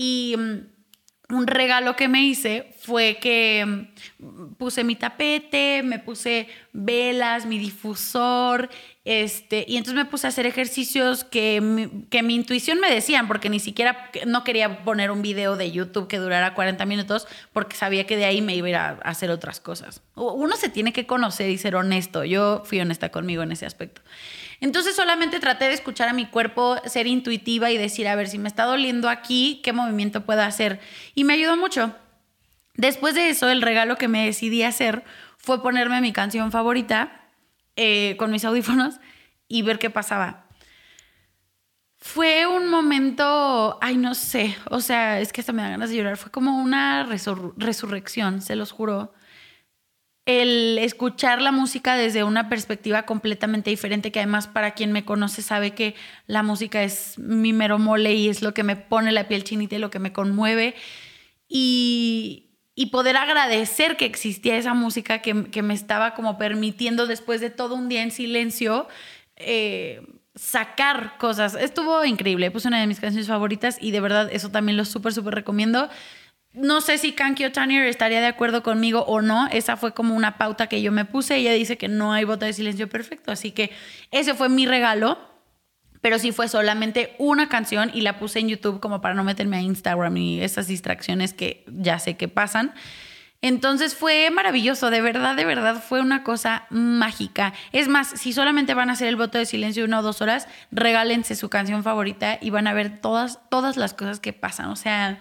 y 0.00 0.36
mm, 0.38 1.34
un 1.34 1.46
regalo 1.48 1.96
que 1.96 2.06
me 2.06 2.22
hice 2.22 2.72
fue 2.78 3.18
que 3.20 3.66
mm, 3.66 4.54
puse 4.54 4.84
mi 4.84 4.94
tapete, 4.94 5.82
me 5.82 5.98
puse 5.98 6.46
velas, 6.72 7.46
mi 7.46 7.58
difusor, 7.58 8.70
este, 9.04 9.64
y 9.66 9.76
entonces 9.76 9.96
me 9.96 10.08
puse 10.08 10.28
a 10.28 10.30
hacer 10.30 10.46
ejercicios 10.46 11.24
que 11.24 11.60
mi, 11.60 12.06
que 12.10 12.22
mi 12.22 12.36
intuición 12.36 12.78
me 12.78 12.94
decían, 12.94 13.26
porque 13.26 13.50
ni 13.50 13.58
siquiera 13.58 14.12
no 14.24 14.44
quería 14.44 14.84
poner 14.84 15.10
un 15.10 15.20
video 15.20 15.56
de 15.56 15.72
YouTube 15.72 16.06
que 16.06 16.18
durara 16.18 16.54
40 16.54 16.86
minutos, 16.86 17.26
porque 17.52 17.74
sabía 17.74 18.06
que 18.06 18.16
de 18.16 18.26
ahí 18.26 18.40
me 18.40 18.54
iba 18.54 18.66
a 18.66 18.70
ir 18.70 18.76
a 18.76 18.90
hacer 19.02 19.32
otras 19.32 19.58
cosas. 19.58 20.02
Uno 20.14 20.54
se 20.54 20.68
tiene 20.68 20.92
que 20.92 21.08
conocer 21.08 21.50
y 21.50 21.58
ser 21.58 21.74
honesto. 21.74 22.22
Yo 22.22 22.62
fui 22.64 22.78
honesta 22.80 23.08
conmigo 23.08 23.42
en 23.42 23.50
ese 23.50 23.66
aspecto. 23.66 24.02
Entonces 24.60 24.96
solamente 24.96 25.38
traté 25.40 25.66
de 25.66 25.74
escuchar 25.74 26.08
a 26.08 26.12
mi 26.12 26.26
cuerpo, 26.26 26.76
ser 26.86 27.06
intuitiva 27.06 27.70
y 27.70 27.78
decir, 27.78 28.08
a 28.08 28.16
ver, 28.16 28.28
si 28.28 28.38
me 28.38 28.48
está 28.48 28.64
doliendo 28.64 29.08
aquí, 29.08 29.60
¿qué 29.62 29.72
movimiento 29.72 30.24
puedo 30.24 30.42
hacer? 30.42 30.80
Y 31.14 31.24
me 31.24 31.34
ayudó 31.34 31.56
mucho. 31.56 31.94
Después 32.74 33.14
de 33.14 33.28
eso, 33.28 33.48
el 33.48 33.62
regalo 33.62 33.96
que 33.96 34.08
me 34.08 34.24
decidí 34.24 34.62
hacer 34.62 35.04
fue 35.36 35.62
ponerme 35.62 36.00
mi 36.00 36.12
canción 36.12 36.50
favorita 36.50 37.28
eh, 37.76 38.16
con 38.18 38.30
mis 38.30 38.44
audífonos 38.46 39.00
y 39.46 39.62
ver 39.62 39.78
qué 39.78 39.90
pasaba. 39.90 40.46
Fue 42.00 42.46
un 42.46 42.68
momento, 42.68 43.78
ay, 43.80 43.96
no 43.96 44.14
sé, 44.14 44.56
o 44.70 44.80
sea, 44.80 45.20
es 45.20 45.32
que 45.32 45.40
hasta 45.40 45.52
me 45.52 45.62
da 45.62 45.70
ganas 45.70 45.90
de 45.90 45.96
llorar. 45.96 46.16
Fue 46.16 46.30
como 46.30 46.62
una 46.62 47.04
resurrección, 47.04 48.40
se 48.40 48.54
los 48.54 48.70
juro 48.70 49.12
el 50.28 50.76
escuchar 50.78 51.40
la 51.40 51.52
música 51.52 51.96
desde 51.96 52.22
una 52.22 52.50
perspectiva 52.50 53.04
completamente 53.04 53.70
diferente, 53.70 54.12
que 54.12 54.18
además 54.18 54.46
para 54.46 54.72
quien 54.72 54.92
me 54.92 55.06
conoce 55.06 55.40
sabe 55.40 55.70
que 55.70 55.94
la 56.26 56.42
música 56.42 56.82
es 56.82 57.18
mi 57.18 57.54
mero 57.54 57.78
mole 57.78 58.12
y 58.12 58.28
es 58.28 58.42
lo 58.42 58.52
que 58.52 58.62
me 58.62 58.76
pone 58.76 59.10
la 59.10 59.26
piel 59.26 59.42
chinita 59.42 59.76
y 59.76 59.78
lo 59.78 59.88
que 59.88 59.98
me 59.98 60.12
conmueve. 60.12 60.74
y, 61.48 62.44
poder 62.92 63.16
agradecer 63.16 63.96
que 63.96 64.04
existía 64.04 64.56
esa 64.56 64.74
música 64.74 65.20
que, 65.20 65.34
me 65.34 65.74
estaba 65.74 66.14
como 66.14 66.38
permitiendo 66.38 67.06
después 67.06 67.40
de 67.40 67.50
todo 67.50 67.74
un 67.74 67.88
día 67.88 68.02
en 68.02 68.10
silencio 68.10 68.86
eh, 69.36 70.02
sacar 70.34 71.16
cosas. 71.18 71.54
Estuvo 71.54 72.04
increíble, 72.04 72.50
puse 72.50 72.68
una 72.68 72.80
de 72.80 72.86
mis 72.86 73.00
canciones 73.00 73.28
favoritas 73.28 73.78
y 73.80 73.90
de 73.92 74.00
verdad 74.00 74.28
eso 74.32 74.50
también 74.50 74.76
lo 74.76 74.84
súper, 74.84 75.12
súper 75.12 75.34
recomiendo. 75.34 75.88
No 76.52 76.80
sé 76.80 76.98
si 76.98 77.12
Kankyo 77.12 77.52
Tanier 77.52 77.84
estaría 77.86 78.20
de 78.20 78.26
acuerdo 78.26 78.62
conmigo 78.62 79.04
o 79.06 79.20
no. 79.20 79.46
Esa 79.48 79.76
fue 79.76 79.94
como 79.94 80.14
una 80.14 80.38
pauta 80.38 80.66
que 80.66 80.82
yo 80.82 80.90
me 80.92 81.04
puse. 81.04 81.36
Ella 81.36 81.52
dice 81.52 81.76
que 81.76 81.88
no 81.88 82.12
hay 82.12 82.24
bota 82.24 82.46
de 82.46 82.52
silencio 82.52 82.88
perfecto. 82.88 83.30
Así 83.30 83.52
que 83.52 83.70
ese 84.10 84.34
fue 84.34 84.48
mi 84.48 84.66
regalo. 84.66 85.18
Pero 86.00 86.18
sí 86.18 86.32
fue 86.32 86.48
solamente 86.48 87.16
una 87.18 87.48
canción 87.48 87.90
y 87.92 88.02
la 88.02 88.18
puse 88.18 88.38
en 88.38 88.48
YouTube 88.48 88.80
como 88.80 89.00
para 89.00 89.14
no 89.14 89.24
meterme 89.24 89.56
a 89.56 89.60
Instagram 89.60 90.16
y 90.16 90.40
esas 90.40 90.68
distracciones 90.68 91.34
que 91.34 91.64
ya 91.66 91.98
sé 91.98 92.16
que 92.16 92.28
pasan. 92.28 92.72
Entonces 93.40 93.94
fue 93.94 94.30
maravilloso, 94.30 94.90
de 94.90 95.00
verdad, 95.00 95.36
de 95.36 95.44
verdad 95.44 95.80
fue 95.80 96.00
una 96.00 96.24
cosa 96.24 96.66
mágica. 96.70 97.52
Es 97.70 97.86
más, 97.86 98.08
si 98.08 98.32
solamente 98.32 98.74
van 98.74 98.90
a 98.90 98.94
hacer 98.94 99.06
el 99.06 99.16
voto 99.16 99.38
de 99.38 99.46
silencio 99.46 99.84
una 99.84 100.00
o 100.00 100.02
dos 100.02 100.20
horas, 100.22 100.48
regálense 100.72 101.36
su 101.36 101.48
canción 101.48 101.84
favorita 101.84 102.38
y 102.40 102.50
van 102.50 102.66
a 102.66 102.72
ver 102.72 103.00
todas, 103.00 103.38
todas 103.48 103.76
las 103.76 103.94
cosas 103.94 104.18
que 104.18 104.32
pasan. 104.32 104.70
O 104.70 104.76
sea, 104.76 105.20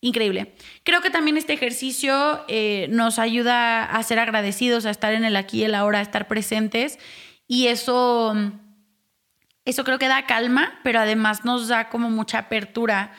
increíble. 0.00 0.54
Creo 0.84 1.00
que 1.00 1.10
también 1.10 1.36
este 1.36 1.52
ejercicio 1.52 2.44
eh, 2.48 2.86
nos 2.90 3.18
ayuda 3.18 3.84
a 3.84 4.02
ser 4.02 4.18
agradecidos, 4.18 4.86
a 4.86 4.90
estar 4.90 5.12
en 5.14 5.24
el 5.24 5.36
aquí 5.36 5.60
y 5.60 5.64
el 5.64 5.74
ahora, 5.74 5.98
a 5.98 6.02
estar 6.02 6.28
presentes 6.28 6.98
y 7.46 7.68
eso, 7.68 8.34
eso 9.64 9.84
creo 9.84 9.98
que 9.98 10.08
da 10.08 10.26
calma, 10.26 10.78
pero 10.84 11.00
además 11.00 11.44
nos 11.44 11.68
da 11.68 11.88
como 11.88 12.10
mucha 12.10 12.38
apertura 12.38 13.12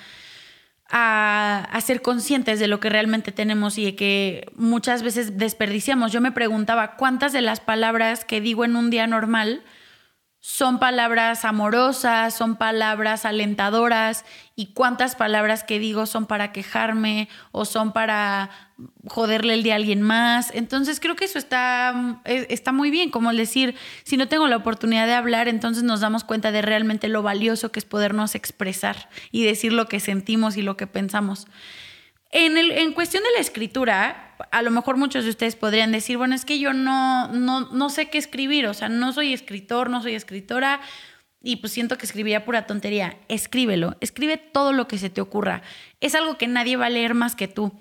a, 0.89 1.80
ser 1.84 2.02
conscientes 2.02 2.60
de 2.60 2.68
lo 2.68 2.80
que 2.80 2.89
realmente 2.89 3.32
tenemos 3.32 3.78
y 3.78 3.86
de 3.86 3.96
que 3.96 4.52
muchas 4.56 5.04
veces 5.04 5.38
desperdiciamos. 5.38 6.12
Yo 6.12 6.22
me 6.22 6.32
preguntaba 6.32 6.96
cuántas 6.96 7.32
de 7.34 7.42
las 7.42 7.60
palabras 7.60 8.26
que 8.26 8.42
digo 8.42 8.65
en 8.65 8.76
un 8.76 8.89
día 8.89 9.08
normal 9.08 9.63
son 10.41 10.80
palabras 10.80 11.43
amorosas, 11.43 12.34
son 12.34 12.56
palabras 12.56 13.25
alentadoras 13.25 14.23
y 14.56 14.67
cuántas 14.67 15.15
palabras 15.15 15.65
que 15.65 15.80
digo 15.80 16.06
son 16.06 16.28
para 16.28 16.54
quejarme 16.54 17.28
o 17.52 17.65
son 17.65 17.91
para 17.91 18.49
joderle 19.08 19.54
el 19.54 19.63
día 19.63 19.73
a 19.73 19.75
alguien 19.75 20.02
más. 20.02 20.52
Entonces 20.54 21.02
creo 21.02 21.17
que 21.17 21.25
eso 21.25 21.39
está, 21.39 22.21
e, 22.23 22.47
está 22.49 22.71
muy 22.71 22.89
bien, 22.89 23.10
como 23.10 23.34
decir, 23.34 23.75
si 24.04 24.15
no 24.15 24.30
tengo 24.30 24.47
la 24.47 24.56
oportunidad 24.56 25.08
de 25.08 25.13
hablar, 25.13 25.49
entonces 25.49 25.84
nos 25.84 25.99
damos 25.99 26.23
cuenta 26.23 26.54
de 26.54 26.62
realmente 26.62 27.10
lo 27.10 27.21
valioso 27.21 27.73
que 27.73 27.80
es 27.80 27.86
podernos 27.86 28.34
expresar 28.34 29.10
y 29.32 29.43
decir 29.43 29.73
lo 29.73 29.88
que 29.88 29.99
sentimos 29.99 30.56
y 30.56 30.62
lo 30.62 30.78
que 30.78 30.88
pensamos. 30.88 31.47
En, 32.32 32.94
cuestión 32.94 33.24
de 33.24 33.32
la 33.34 33.39
escritura, 33.39 34.36
a 34.52 34.62
lo 34.62 34.70
mejor 34.70 34.98
muchos 34.98 35.24
de 35.24 35.32
ustedes 35.32 35.56
podrían 35.56 35.92
decir, 35.92 36.18
bueno, 36.18 36.36
es 36.36 36.46
que 36.46 36.60
yo 36.60 36.74
no, 36.74 37.28
no, 37.30 37.62
no 37.72 37.89
sé 37.89 38.10
qué 38.10 38.20
escribir, 38.20 38.68
o 38.68 38.74
sea, 38.74 38.88
no 38.88 39.13
soy 39.13 39.34
escritor, 39.34 39.89
no 39.89 40.02
soy 40.02 40.13
escritora, 40.13 40.80
y 41.42 41.58
pues 41.58 41.74
siento 41.74 41.98
que 41.98 42.06
escribiría 42.06 42.46
pura 42.46 42.68
tontería. 42.68 43.18
Escríbelo, 43.30 43.96
escribe 44.02 44.38
todo 44.38 44.74
lo 44.74 44.88
que 44.88 44.98
se 44.98 45.10
te 45.10 45.22
ocurra. 45.22 45.62
Es 46.02 46.13
algo 46.13 46.38
que 46.38 46.48
nadie 46.48 46.76
va 46.76 46.88
a 46.88 46.89
leer 46.89 47.13
más 47.13 47.36
que 47.36 47.48
tú. 47.48 47.72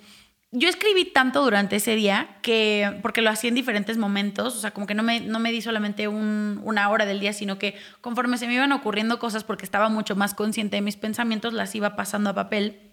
Yo 0.51 0.69
escribí 0.71 1.05
tanto 1.05 1.43
durante 1.43 1.77
ese 1.77 1.95
día 1.95 2.39
que, 2.41 2.99
porque 3.03 3.21
lo 3.21 3.29
hacía 3.29 3.49
en 3.49 3.55
diferentes 3.55 3.99
momentos, 3.99 4.57
o 4.57 4.61
sea, 4.61 4.71
como 4.71 4.87
que 4.87 4.95
no 4.95 5.03
me, 5.03 5.21
no 5.21 5.41
me 5.41 5.53
di 5.53 5.61
solamente 5.61 6.09
una 6.09 6.89
hora 6.89 7.05
del 7.05 7.21
día, 7.21 7.35
sino 7.35 7.59
que 7.59 7.75
conforme 8.01 8.39
se 8.39 8.47
me 8.47 8.55
iban 8.55 8.73
ocurriendo 8.73 9.19
cosas, 9.19 9.45
porque 9.45 9.67
estaba 9.67 9.91
mucho 9.91 10.17
más 10.17 10.33
consciente 10.33 10.77
de 10.77 10.83
mis 10.83 10.97
pensamientos, 10.97 11.53
las 11.53 11.75
iba 11.75 11.97
pasando 11.97 12.31
a 12.31 12.35
papel 12.35 12.88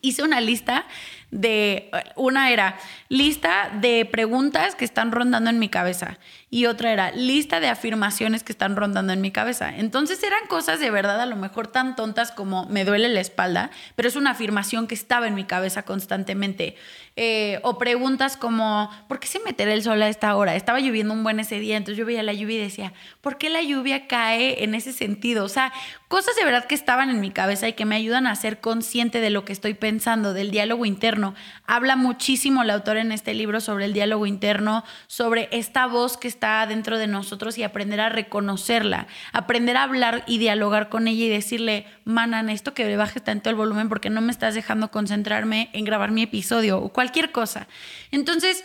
hice 0.00 0.22
una 0.22 0.40
lista 0.40 0.86
de, 1.32 1.90
una 2.14 2.52
era 2.52 2.76
lista 3.08 3.70
de 3.80 4.04
preguntas 4.04 4.76
que 4.76 4.84
están 4.84 5.10
rondando 5.10 5.50
en 5.50 5.58
mi 5.58 5.68
cabeza 5.68 6.18
y 6.50 6.66
otra 6.66 6.92
era 6.92 7.10
lista 7.12 7.60
de 7.60 7.68
afirmaciones 7.68 8.44
que 8.44 8.52
están 8.52 8.76
rondando 8.76 9.14
en 9.14 9.22
mi 9.22 9.30
cabeza. 9.30 9.74
Entonces 9.74 10.22
eran 10.22 10.46
cosas 10.48 10.78
de 10.80 10.90
verdad 10.90 11.18
a 11.18 11.26
lo 11.26 11.36
mejor 11.36 11.68
tan 11.68 11.96
tontas 11.96 12.30
como 12.30 12.66
me 12.66 12.84
duele 12.84 13.08
la 13.08 13.20
espalda, 13.20 13.70
pero 13.96 14.06
es 14.06 14.16
una 14.16 14.32
afirmación 14.32 14.86
que 14.86 14.94
estaba 14.94 15.26
en 15.26 15.34
mi 15.34 15.44
cabeza 15.44 15.84
constantemente. 15.84 16.76
Eh, 17.16 17.60
o 17.62 17.76
preguntas 17.78 18.36
como, 18.36 18.90
¿por 19.08 19.20
qué 19.20 19.28
se 19.28 19.38
meterá 19.40 19.72
el 19.72 19.82
sol 19.82 20.00
a 20.02 20.08
esta 20.08 20.34
hora? 20.36 20.54
Estaba 20.54 20.80
lloviendo 20.80 21.12
un 21.14 21.22
buen 21.22 21.40
ese 21.40 21.58
día, 21.58 21.76
entonces 21.78 21.98
yo 21.98 22.06
veía 22.06 22.22
la 22.22 22.32
lluvia 22.32 22.56
y 22.56 22.60
decía, 22.60 22.92
¿por 23.22 23.38
qué 23.38 23.48
la 23.50 23.62
lluvia 23.62 24.06
cae 24.06 24.64
en 24.64 24.74
ese 24.74 24.92
sentido? 24.92 25.44
O 25.44 25.48
sea, 25.48 25.72
cosas 26.08 26.36
de 26.36 26.44
verdad 26.44 26.66
que 26.66 26.74
estaban 26.74 27.08
en 27.08 27.20
mi 27.20 27.30
cabeza 27.30 27.68
y 27.68 27.72
que 27.72 27.86
me 27.86 27.96
ayudan 27.96 28.26
a 28.26 28.36
ser 28.36 28.60
consciente 28.60 29.20
de 29.20 29.30
lo 29.30 29.44
que 29.46 29.52
estoy 29.54 29.74
pensando, 29.74 30.34
del 30.34 30.50
diálogo 30.50 30.84
interno. 30.86 31.21
Habla 31.66 31.96
muchísimo 31.96 32.62
el 32.62 32.70
autor 32.70 32.96
en 32.96 33.12
este 33.12 33.34
libro 33.34 33.60
sobre 33.60 33.86
el 33.86 33.92
diálogo 33.92 34.26
interno, 34.26 34.84
sobre 35.06 35.48
esta 35.52 35.86
voz 35.86 36.16
que 36.16 36.28
está 36.28 36.66
dentro 36.66 36.98
de 36.98 37.06
nosotros 37.06 37.56
y 37.58 37.62
aprender 37.62 38.00
a 38.00 38.08
reconocerla, 38.08 39.06
aprender 39.32 39.76
a 39.76 39.84
hablar 39.84 40.24
y 40.26 40.38
dialogar 40.38 40.88
con 40.88 41.08
ella 41.08 41.24
y 41.24 41.28
decirle, 41.28 41.86
manan, 42.04 42.48
esto 42.50 42.74
que 42.74 42.84
le 42.84 42.96
bajes 42.96 43.22
tanto 43.22 43.50
el 43.50 43.56
volumen 43.56 43.88
porque 43.88 44.10
no 44.10 44.20
me 44.20 44.32
estás 44.32 44.54
dejando 44.54 44.90
concentrarme 44.90 45.70
en 45.72 45.84
grabar 45.84 46.10
mi 46.10 46.22
episodio 46.22 46.78
o 46.78 46.92
cualquier 46.92 47.32
cosa. 47.32 47.68
Entonces, 48.10 48.64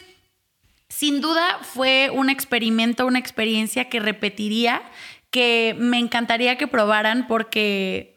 sin 0.89 1.21
duda 1.21 1.59
fue 1.61 2.09
un 2.13 2.29
experimento, 2.29 3.05
una 3.05 3.19
experiencia 3.19 3.89
que 3.89 3.99
repetiría, 3.99 4.81
que 5.29 5.75
me 5.77 5.99
encantaría 5.99 6.57
que 6.57 6.67
probaran 6.67 7.27
porque 7.27 8.16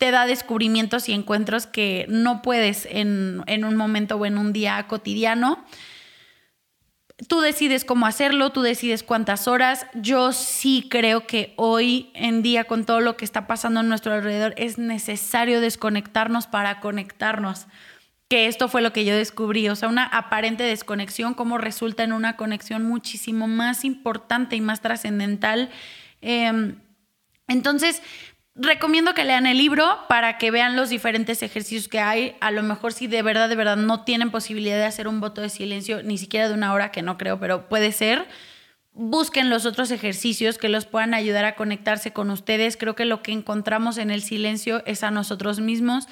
te 0.00 0.10
da 0.10 0.24
descubrimientos 0.24 1.10
y 1.10 1.12
encuentros 1.12 1.66
que 1.66 2.06
no 2.08 2.40
puedes 2.40 2.86
en, 2.86 3.42
en 3.46 3.66
un 3.66 3.76
momento 3.76 4.16
o 4.16 4.24
en 4.24 4.38
un 4.38 4.54
día 4.54 4.82
cotidiano. 4.88 5.62
Tú 7.28 7.40
decides 7.42 7.84
cómo 7.84 8.06
hacerlo, 8.06 8.48
tú 8.48 8.62
decides 8.62 9.02
cuántas 9.02 9.46
horas. 9.46 9.84
Yo 9.92 10.32
sí 10.32 10.86
creo 10.90 11.26
que 11.26 11.52
hoy 11.56 12.10
en 12.14 12.42
día, 12.42 12.64
con 12.64 12.86
todo 12.86 13.00
lo 13.00 13.18
que 13.18 13.26
está 13.26 13.46
pasando 13.46 13.80
a 13.80 13.82
nuestro 13.82 14.14
alrededor, 14.14 14.54
es 14.56 14.78
necesario 14.78 15.60
desconectarnos 15.60 16.46
para 16.46 16.80
conectarnos 16.80 17.66
que 18.30 18.46
esto 18.46 18.68
fue 18.68 18.80
lo 18.80 18.94
que 18.94 19.04
yo 19.04 19.14
descubrí, 19.14 19.68
o 19.68 19.76
sea, 19.76 19.90
una 19.90 20.04
aparente 20.04 20.62
desconexión, 20.62 21.34
como 21.34 21.58
resulta 21.58 22.04
en 22.04 22.14
una 22.14 22.38
conexión 22.38 22.84
muchísimo 22.84 23.48
más 23.48 23.84
importante 23.84 24.56
y 24.56 24.62
más 24.62 24.80
trascendental. 24.80 25.68
Em, 26.22 26.76
entonces, 27.48 28.00
recomiendo 28.60 29.14
que 29.14 29.24
lean 29.24 29.46
el 29.46 29.58
libro 29.58 29.98
para 30.08 30.38
que 30.38 30.50
vean 30.50 30.76
los 30.76 30.90
diferentes 30.90 31.42
ejercicios 31.42 31.88
que 31.88 32.00
hay. 32.00 32.36
A 32.40 32.50
lo 32.50 32.62
mejor 32.62 32.92
si 32.92 33.06
de 33.06 33.22
verdad, 33.22 33.48
de 33.48 33.56
verdad 33.56 33.76
no 33.76 34.04
tienen 34.04 34.30
posibilidad 34.30 34.76
de 34.76 34.84
hacer 34.84 35.08
un 35.08 35.20
voto 35.20 35.40
de 35.40 35.48
silencio, 35.48 36.02
ni 36.02 36.18
siquiera 36.18 36.48
de 36.48 36.54
una 36.54 36.72
hora, 36.72 36.92
que 36.92 37.02
no 37.02 37.16
creo, 37.18 37.40
pero 37.40 37.68
puede 37.68 37.92
ser. 37.92 38.28
Busquen 38.92 39.50
los 39.50 39.66
otros 39.66 39.90
ejercicios 39.90 40.58
que 40.58 40.68
los 40.68 40.84
puedan 40.84 41.14
ayudar 41.14 41.44
a 41.44 41.54
conectarse 41.54 42.12
con 42.12 42.30
ustedes. 42.30 42.76
Creo 42.76 42.94
que 42.94 43.04
lo 43.04 43.22
que 43.22 43.32
encontramos 43.32 43.98
en 43.98 44.10
el 44.10 44.22
silencio 44.22 44.82
es 44.84 45.02
a 45.04 45.10
nosotros 45.10 45.60
mismos 45.60 46.06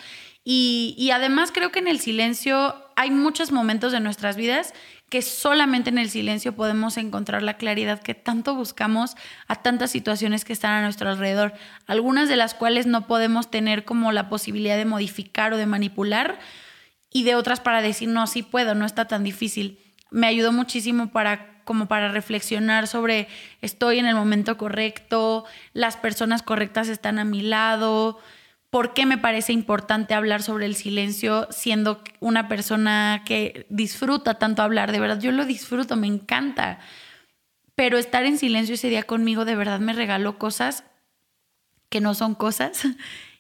y, 0.51 1.11
además 1.13 1.53
creo 1.53 1.71
que 1.71 1.79
en 1.79 1.89
el 1.89 2.01
silencio 2.01 2.75
hay 2.97 3.11
muchos 3.11 3.53
momentos 3.53 3.93
de 3.93 4.01
nuestras 4.01 4.37
vidas 4.37 4.73
que 5.09 5.23
solamente 5.23 5.91
en 5.91 5.99
el 5.99 6.11
silencio 6.11 6.55
podemos 6.55 6.97
encontrar 6.97 7.43
la 7.43 7.57
claridad 7.57 8.03
que 8.03 8.15
tanto 8.15 8.55
buscamos 8.55 9.17
a 9.47 9.57
tantas 9.57 9.91
situaciones 9.91 10.45
que 10.45 10.53
están 10.53 10.73
a 10.73 10.83
nuestro 10.83 11.09
alrededor, 11.09 11.55
algunas 11.87 12.29
de 12.29 12.37
las 12.37 12.55
cuales 12.55 12.87
no 12.87 13.07
podemos 13.07 13.51
tener 13.51 13.85
como 13.85 14.13
la 14.13 14.29
posibilidad 14.29 14.77
de 14.77 14.85
modificar 14.85 15.53
o 15.53 15.57
de 15.57 15.67
manipular 15.67 16.39
y 17.11 17.25
de 17.25 17.35
otras 17.35 17.61
para 17.61 17.81
decir, 17.81 18.09
no, 18.09 18.27
sí 18.27 18.43
puedo, 18.43 18.75
no 18.75 18.85
está 18.85 19.07
tan 19.07 19.25
difícil. 19.25 19.79
Me 20.11 20.27
ayudó 20.27 20.53
muchísimo 20.53 21.09
para 21.11 21.59
como 21.65 21.87
para 21.87 22.09
reflexionar 22.09 22.87
sobre 22.87 23.29
estoy 23.61 23.99
en 23.99 24.07
el 24.07 24.15
momento 24.15 24.57
correcto, 24.57 25.45
las 25.75 25.99
personas 25.99 26.43
correctas 26.43 26.89
están 26.89 27.19
a 27.19 27.25
mi 27.25 27.43
lado, 27.43 28.19
por 28.71 28.93
qué 28.93 29.07
me 29.07 29.19
parece 29.19 29.53
importante 29.53 30.15
hablar 30.15 30.43
sobre 30.43 30.67
el 30.67 30.75
silencio 30.75 31.49
siendo 31.51 32.03
una 32.21 32.49
persona 32.49 33.23
que 33.25 33.67
disfruta 33.71 34.35
tanto 34.35 34.63
hablar, 34.63 34.93
de 34.93 35.01
verdad, 35.01 35.21
yo 35.21 35.33
lo 35.33 35.45
disfruto, 35.47 35.97
me 35.97 36.07
encanta. 36.07 36.79
Pero 37.75 37.97
estar 37.97 38.25
en 38.25 38.39
silencio 38.39 38.75
ese 38.75 38.91
día 38.91 39.05
conmigo 39.05 39.45
de 39.45 39.57
verdad 39.57 39.81
me 39.81 39.93
regaló 39.93 40.39
cosas 40.39 40.85
que 41.89 42.01
no 42.01 42.15
son 42.15 42.35
cosas 42.35 42.87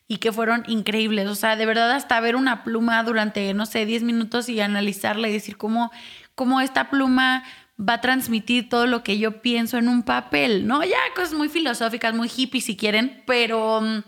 y 0.08 0.18
que 0.18 0.32
fueron 0.32 0.64
increíbles. 0.66 1.28
O 1.28 1.34
sea, 1.34 1.56
de 1.56 1.66
verdad 1.66 1.90
hasta 1.90 2.18
ver 2.20 2.34
una 2.34 2.64
pluma 2.64 3.02
durante, 3.02 3.52
no 3.52 3.66
sé, 3.66 3.84
10 3.84 4.04
minutos 4.04 4.48
y 4.48 4.60
analizarla 4.60 5.28
y 5.28 5.32
decir 5.32 5.58
cómo, 5.58 5.90
cómo 6.34 6.60
esta 6.62 6.88
pluma 6.88 7.44
va 7.78 7.94
a 7.94 8.00
transmitir 8.00 8.68
todo 8.68 8.86
lo 8.86 9.02
que 9.02 9.18
yo 9.18 9.42
pienso 9.42 9.76
en 9.76 9.88
un 9.88 10.02
papel, 10.02 10.66
¿no? 10.66 10.82
Ya 10.82 10.98
cosas 11.14 11.34
muy 11.34 11.48
filosóficas, 11.48 12.14
muy 12.14 12.28
hippies 12.28 12.64
si 12.64 12.76
quieren, 12.76 13.22
pero 13.26 13.80
mm, 13.82 14.02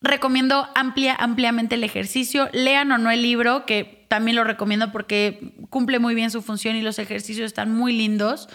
Recomiendo 0.00 0.68
amplia, 0.74 1.16
ampliamente 1.18 1.74
el 1.74 1.82
ejercicio. 1.82 2.48
Lean 2.52 2.92
o 2.92 2.98
no 2.98 3.10
el 3.10 3.22
libro, 3.22 3.66
que 3.66 4.06
también 4.08 4.36
lo 4.36 4.44
recomiendo 4.44 4.92
porque 4.92 5.52
cumple 5.70 5.98
muy 5.98 6.14
bien 6.14 6.30
su 6.30 6.40
función 6.40 6.76
y 6.76 6.82
los 6.82 6.98
ejercicios 6.98 7.46
están 7.46 7.72
muy 7.72 7.92
lindos. 7.92 8.48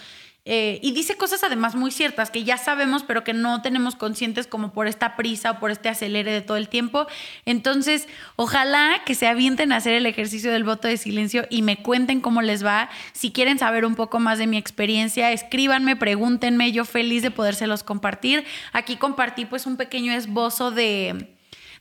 Eh, 0.46 0.78
y 0.82 0.92
dice 0.92 1.16
cosas 1.16 1.42
además 1.42 1.74
muy 1.74 1.90
ciertas 1.90 2.30
que 2.30 2.44
ya 2.44 2.58
sabemos, 2.58 3.02
pero 3.02 3.24
que 3.24 3.32
no 3.32 3.62
tenemos 3.62 3.96
conscientes 3.96 4.46
como 4.46 4.74
por 4.74 4.86
esta 4.86 5.16
prisa 5.16 5.52
o 5.52 5.58
por 5.58 5.70
este 5.70 5.88
acelere 5.88 6.32
de 6.32 6.42
todo 6.42 6.58
el 6.58 6.68
tiempo. 6.68 7.06
Entonces, 7.46 8.08
ojalá 8.36 9.02
que 9.06 9.14
se 9.14 9.26
avienten 9.26 9.72
a 9.72 9.76
hacer 9.76 9.94
el 9.94 10.04
ejercicio 10.04 10.52
del 10.52 10.64
voto 10.64 10.86
de 10.86 10.98
silencio 10.98 11.46
y 11.48 11.62
me 11.62 11.78
cuenten 11.78 12.20
cómo 12.20 12.42
les 12.42 12.64
va. 12.64 12.90
Si 13.12 13.32
quieren 13.32 13.58
saber 13.58 13.86
un 13.86 13.94
poco 13.94 14.20
más 14.20 14.38
de 14.38 14.46
mi 14.46 14.58
experiencia, 14.58 15.32
escríbanme, 15.32 15.96
pregúntenme, 15.96 16.72
yo 16.72 16.84
feliz 16.84 17.22
de 17.22 17.30
podérselos 17.30 17.82
compartir. 17.82 18.44
Aquí 18.72 18.96
compartí 18.96 19.46
pues 19.46 19.64
un 19.64 19.78
pequeño 19.78 20.12
esbozo 20.12 20.70
de 20.70 21.33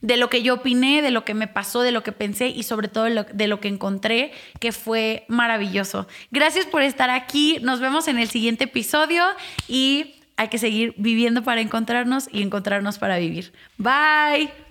de 0.03 0.17
lo 0.17 0.29
que 0.29 0.43
yo 0.43 0.55
opiné, 0.55 1.01
de 1.01 1.09
lo 1.09 1.25
que 1.25 1.33
me 1.33 1.47
pasó, 1.47 1.81
de 1.81 1.91
lo 1.91 2.03
que 2.03 2.11
pensé 2.11 2.49
y 2.49 2.63
sobre 2.63 2.89
todo 2.89 3.05
de 3.05 3.47
lo, 3.47 3.59
que 3.59 3.67
encontré, 3.69 4.31
que 4.59 4.71
fue 4.73 5.23
maravilloso. 5.29 6.07
Gracias 6.29 6.65
por 6.65 6.83
estar 6.83 7.09
aquí, 7.09 7.57
nos 7.61 7.79
vemos 7.79 8.07
en 8.09 8.19
el 8.19 8.27
siguiente 8.27 8.65
episodio 8.65 9.23
y 9.67 10.15
hay 10.35 10.49
que 10.49 10.57
seguir 10.57 10.93
viviendo 10.97 11.43
para 11.43 11.61
encontrarnos 11.61 12.27
y 12.31 12.41
encontrarnos 12.41 12.99
para 12.99 13.17
vivir. 13.17 13.53
Bye. 13.77 14.62